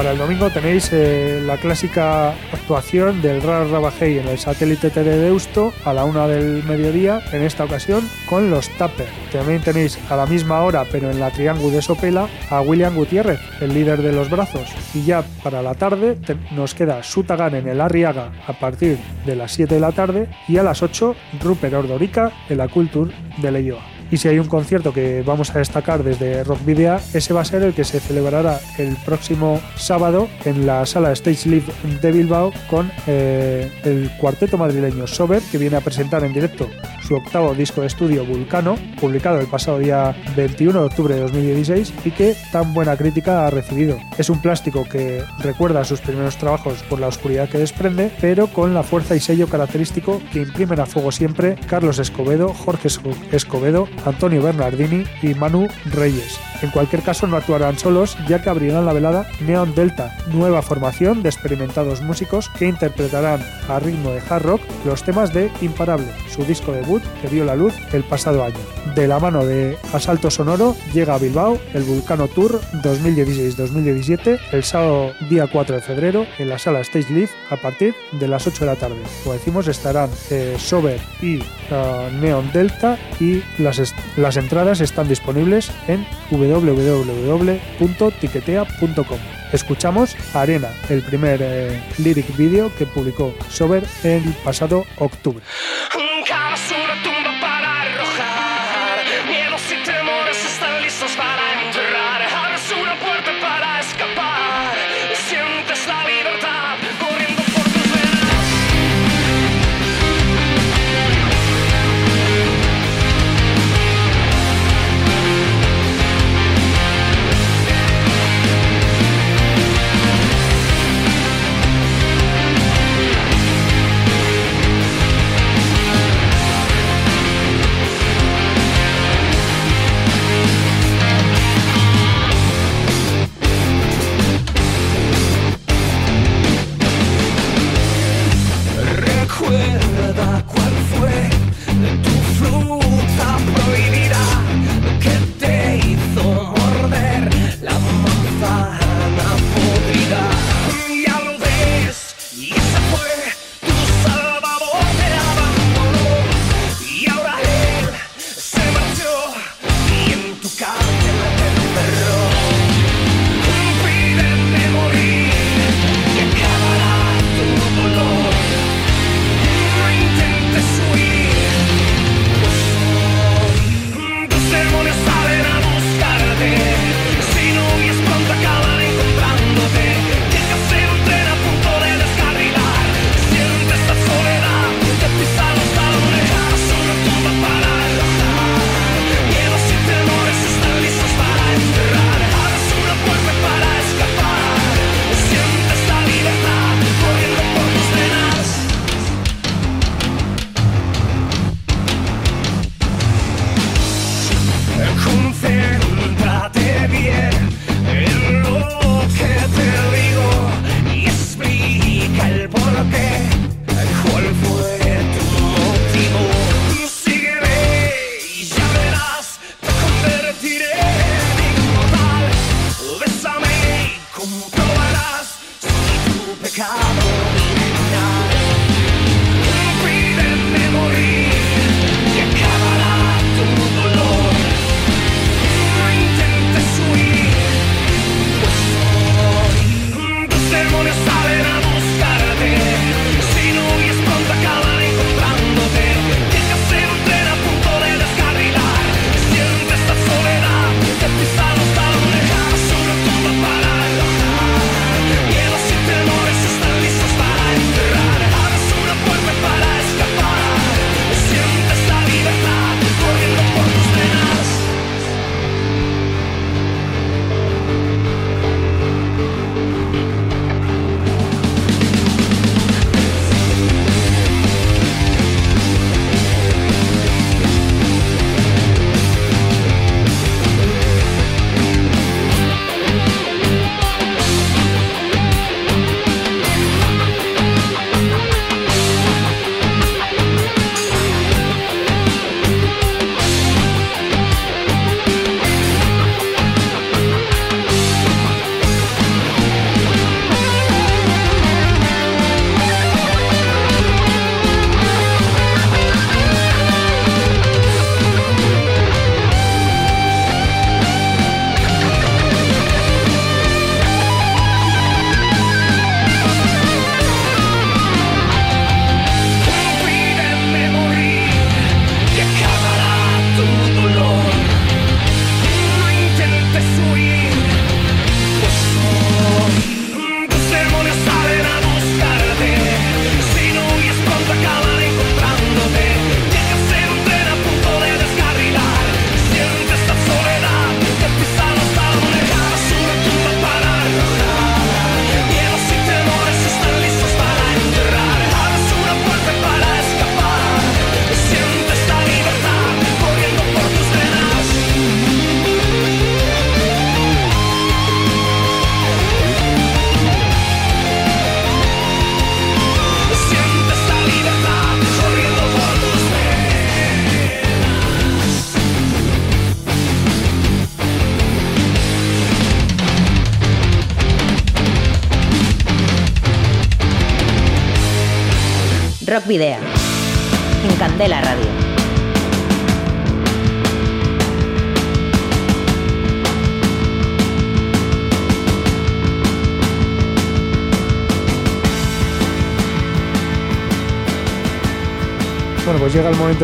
Para 0.00 0.12
el 0.12 0.18
domingo 0.18 0.48
tenéis 0.48 0.88
eh, 0.94 1.42
la 1.44 1.58
clásica 1.58 2.30
actuación 2.30 3.20
del 3.20 3.42
Rar 3.42 3.66
Rabajei 3.66 4.16
en 4.16 4.28
el 4.28 4.38
satélite 4.38 4.88
T 4.88 5.04
de 5.04 5.18
Deusto 5.18 5.74
a 5.84 5.92
la 5.92 6.06
una 6.06 6.26
del 6.26 6.64
mediodía, 6.64 7.20
en 7.32 7.42
esta 7.42 7.64
ocasión 7.64 8.08
con 8.26 8.50
los 8.50 8.70
Tapper. 8.78 9.08
También 9.30 9.60
tenéis 9.60 9.98
a 10.08 10.16
la 10.16 10.24
misma 10.24 10.62
hora, 10.62 10.86
pero 10.90 11.10
en 11.10 11.20
la 11.20 11.30
Triángulo 11.30 11.68
de 11.68 11.82
Sopela, 11.82 12.30
a 12.48 12.62
William 12.62 12.94
Gutiérrez, 12.94 13.40
el 13.60 13.74
líder 13.74 14.00
de 14.00 14.12
los 14.12 14.30
brazos. 14.30 14.70
Y 14.94 15.04
ya 15.04 15.22
para 15.42 15.60
la 15.60 15.74
tarde 15.74 16.16
nos 16.52 16.74
queda 16.74 17.02
Sutagan 17.02 17.56
en 17.56 17.68
el 17.68 17.82
Arriaga 17.82 18.32
a 18.46 18.54
partir 18.54 18.96
de 19.26 19.36
las 19.36 19.52
7 19.52 19.74
de 19.74 19.80
la 19.82 19.92
tarde 19.92 20.28
y 20.48 20.56
a 20.56 20.62
las 20.62 20.82
8 20.82 21.14
Rupert 21.42 21.74
Ordorica 21.74 22.32
en 22.48 22.56
la 22.56 22.68
Culture 22.68 23.12
de 23.36 23.52
Leioa. 23.52 23.99
Y 24.10 24.16
si 24.16 24.28
hay 24.28 24.38
un 24.38 24.46
concierto 24.48 24.92
que 24.92 25.22
vamos 25.24 25.54
a 25.54 25.58
destacar 25.60 26.02
desde 26.02 26.42
Rock 26.44 26.64
Video, 26.64 26.98
ese 27.14 27.32
va 27.32 27.42
a 27.42 27.44
ser 27.44 27.62
el 27.62 27.74
que 27.74 27.84
se 27.84 28.00
celebrará 28.00 28.58
el 28.78 28.96
próximo 29.04 29.60
sábado 29.76 30.28
en 30.44 30.66
la 30.66 30.84
sala 30.86 31.12
Stage 31.12 31.48
Live 31.48 31.72
de 32.00 32.12
Bilbao 32.12 32.52
con 32.68 32.90
eh, 33.06 33.70
el 33.84 34.10
cuarteto 34.18 34.58
madrileño 34.58 35.06
Sober, 35.06 35.40
que 35.50 35.58
viene 35.58 35.76
a 35.76 35.80
presentar 35.80 36.24
en 36.24 36.32
directo 36.32 36.68
su 37.06 37.14
octavo 37.16 37.54
disco 37.54 37.80
de 37.80 37.86
estudio 37.88 38.24
Vulcano, 38.24 38.76
publicado 39.00 39.40
el 39.40 39.46
pasado 39.46 39.78
día 39.78 40.14
21 40.36 40.80
de 40.80 40.86
octubre 40.86 41.14
de 41.14 41.20
2016 41.22 41.92
y 42.04 42.10
que 42.10 42.34
tan 42.52 42.72
buena 42.74 42.96
crítica 42.96 43.46
ha 43.46 43.50
recibido. 43.50 43.98
Es 44.18 44.30
un 44.30 44.40
plástico 44.42 44.84
que 44.88 45.22
recuerda 45.38 45.80
a 45.80 45.84
sus 45.84 46.00
primeros 46.00 46.36
trabajos 46.36 46.82
por 46.88 47.00
la 47.00 47.08
oscuridad 47.08 47.48
que 47.48 47.58
desprende, 47.58 48.10
pero 48.20 48.46
con 48.48 48.74
la 48.74 48.82
fuerza 48.82 49.14
y 49.16 49.20
sello 49.20 49.48
característico 49.48 50.20
que 50.32 50.40
imprimen 50.42 50.80
a 50.80 50.86
fuego 50.86 51.10
siempre 51.12 51.56
Carlos 51.68 51.98
Escobedo, 51.98 52.52
Jorge 52.54 52.88
Esco- 52.88 53.16
Escobedo, 53.32 53.88
Antonio 54.04 54.42
Bernardini 54.42 55.04
y 55.22 55.34
Manu 55.34 55.68
Reyes. 55.86 56.38
En 56.62 56.70
cualquier 56.70 57.02
caso 57.02 57.26
no 57.26 57.36
actuarán 57.36 57.78
solos, 57.78 58.16
ya 58.28 58.42
que 58.42 58.50
abrirán 58.50 58.84
la 58.84 58.92
velada 58.92 59.26
Neon 59.40 59.74
Delta, 59.74 60.16
nueva 60.32 60.60
formación 60.60 61.22
de 61.22 61.30
experimentados 61.30 62.02
músicos 62.02 62.50
que 62.50 62.68
interpretarán 62.68 63.40
a 63.68 63.78
ritmo 63.78 64.10
de 64.10 64.20
hard 64.28 64.42
rock 64.42 64.60
los 64.84 65.02
temas 65.02 65.32
de 65.32 65.50
Imparable, 65.62 66.08
su 66.28 66.44
disco 66.44 66.72
debut 66.72 67.02
que 67.22 67.28
vio 67.28 67.44
la 67.44 67.56
luz 67.56 67.74
el 67.92 68.04
pasado 68.04 68.44
año. 68.44 68.58
De 68.94 69.08
la 69.08 69.18
mano 69.18 69.44
de 69.44 69.78
Asalto 69.92 70.30
Sonoro 70.30 70.76
llega 70.92 71.14
a 71.14 71.18
Bilbao 71.18 71.58
el 71.72 71.82
Vulcano 71.84 72.28
Tour 72.28 72.60
2016-2017 72.82 74.38
el 74.52 74.64
sábado 74.64 75.12
día 75.28 75.46
4 75.46 75.76
de 75.76 75.82
febrero 75.82 76.26
en 76.38 76.48
la 76.48 76.58
sala 76.58 76.80
Stage 76.80 77.12
Live 77.12 77.30
a 77.50 77.56
partir 77.56 77.94
de 78.12 78.28
las 78.28 78.46
8 78.46 78.60
de 78.60 78.66
la 78.66 78.76
tarde. 78.76 79.02
Como 79.22 79.34
decimos 79.34 79.68
estarán 79.68 80.10
eh, 80.30 80.56
Sober 80.58 81.00
y 81.22 81.42
ah, 81.70 82.08
Neon 82.20 82.50
Delta 82.52 82.98
y 83.18 83.42
las, 83.58 83.78
las 84.16 84.36
entradas 84.36 84.80
están 84.80 85.08
disponibles 85.08 85.72
en 85.88 86.06
www.tiquetea.com. 86.30 89.18
Escuchamos 89.52 90.16
Arena, 90.34 90.68
el 90.88 91.02
primer 91.02 91.40
eh, 91.42 91.82
lyric 91.98 92.36
video 92.36 92.72
que 92.76 92.86
publicó 92.86 93.34
Sober 93.48 93.84
el 94.04 94.22
pasado 94.44 94.84
octubre. 94.98 95.42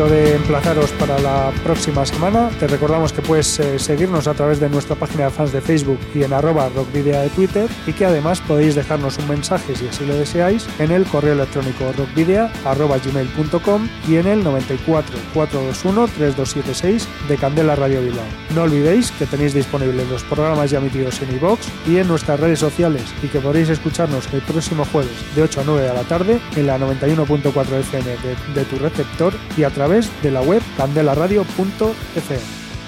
De 0.05 0.35
emplazaros 0.35 0.91
para 1.07 1.21
la 1.21 1.51
próxima 1.63 2.05
semana. 2.05 2.49
Te 2.59 2.67
recordamos 2.67 3.13
que 3.13 3.21
puedes 3.21 3.59
eh, 3.59 3.79
seguirnos 3.79 4.27
a 4.27 4.33
través 4.33 4.59
de 4.59 4.69
nuestra 4.69 4.95
página 4.95 5.25
de 5.25 5.29
fans 5.29 5.53
de 5.53 5.61
Facebook 5.61 5.99
y 6.13 6.23
en 6.23 6.33
arroba 6.33 6.69
rockvidea 6.69 7.21
de 7.21 7.29
Twitter 7.29 7.69
y 7.85 7.93
que 7.93 8.05
además 8.05 8.41
podéis 8.41 8.75
dejarnos 8.75 9.17
un 9.17 9.29
mensaje 9.29 9.75
si 9.75 9.87
así 9.87 10.05
lo 10.05 10.15
deseáis 10.15 10.67
en 10.79 10.91
el 10.91 11.05
correo 11.05 11.33
electrónico 11.33 11.91
rockvidea 11.97 12.51
arroba 12.65 12.97
gmail.com 12.97 13.87
y 14.07 14.15
en 14.15 14.27
el 14.27 14.43
94 14.43 15.17
421 15.33 16.07
3276 16.07 17.07
de 17.29 17.37
Candela 17.37 17.75
Radio 17.75 18.01
Bilbao. 18.01 18.25
No 18.53 18.63
olvidéis 18.63 19.11
que 19.11 19.25
tenéis 19.25 19.53
disponibles 19.53 20.09
los 20.09 20.23
programas 20.23 20.71
ya 20.71 20.79
emitidos 20.79 21.21
en 21.21 21.35
iVox 21.35 21.67
y 21.87 21.97
en 21.97 22.07
nuestras 22.07 22.39
redes 22.39 22.59
sociales 22.59 23.03
y 23.23 23.27
que 23.27 23.39
podréis 23.39 23.69
escucharnos 23.69 24.27
el 24.33 24.41
próximo 24.41 24.85
jueves 24.85 25.13
de 25.35 25.43
8 25.43 25.61
a 25.61 25.63
9 25.65 25.81
de 25.81 25.93
la 25.93 26.03
tarde 26.03 26.39
en 26.55 26.67
la 26.67 26.77
91.4 26.77 27.79
FM 27.79 28.05
de, 28.05 28.53
de 28.53 28.65
tu 28.65 28.77
receptor 28.77 29.33
y 29.55 29.63
a 29.63 29.69
través 29.69 30.09
de 30.21 30.31
la 30.31 30.41
web 30.41 30.61
candelaradio.fm. 30.97 32.39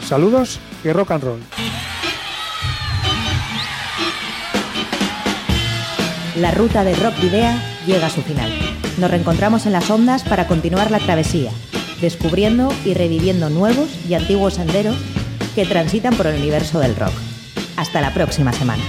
Saludos 0.03 0.59
y 0.83 0.91
rock 0.91 1.11
and 1.11 1.23
roll. 1.23 1.39
La 6.37 6.49
ruta 6.51 6.83
de 6.83 6.95
Rock 6.95 7.19
Video 7.21 7.53
llega 7.85 8.07
a 8.07 8.09
su 8.09 8.23
final. 8.23 8.51
Nos 8.97 9.11
reencontramos 9.11 9.67
en 9.67 9.73
las 9.73 9.91
ondas 9.91 10.23
para 10.23 10.47
continuar 10.47 10.89
la 10.89 10.99
travesía, 10.99 11.51
descubriendo 12.01 12.73
y 12.83 12.95
reviviendo 12.95 13.51
nuevos 13.51 13.89
y 14.07 14.15
antiguos 14.15 14.55
senderos 14.55 14.97
que 15.53 15.65
transitan 15.65 16.15
por 16.15 16.25
el 16.25 16.39
universo 16.39 16.79
del 16.79 16.95
rock. 16.95 17.13
Hasta 17.77 18.01
la 18.01 18.11
próxima 18.11 18.53
semana. 18.53 18.83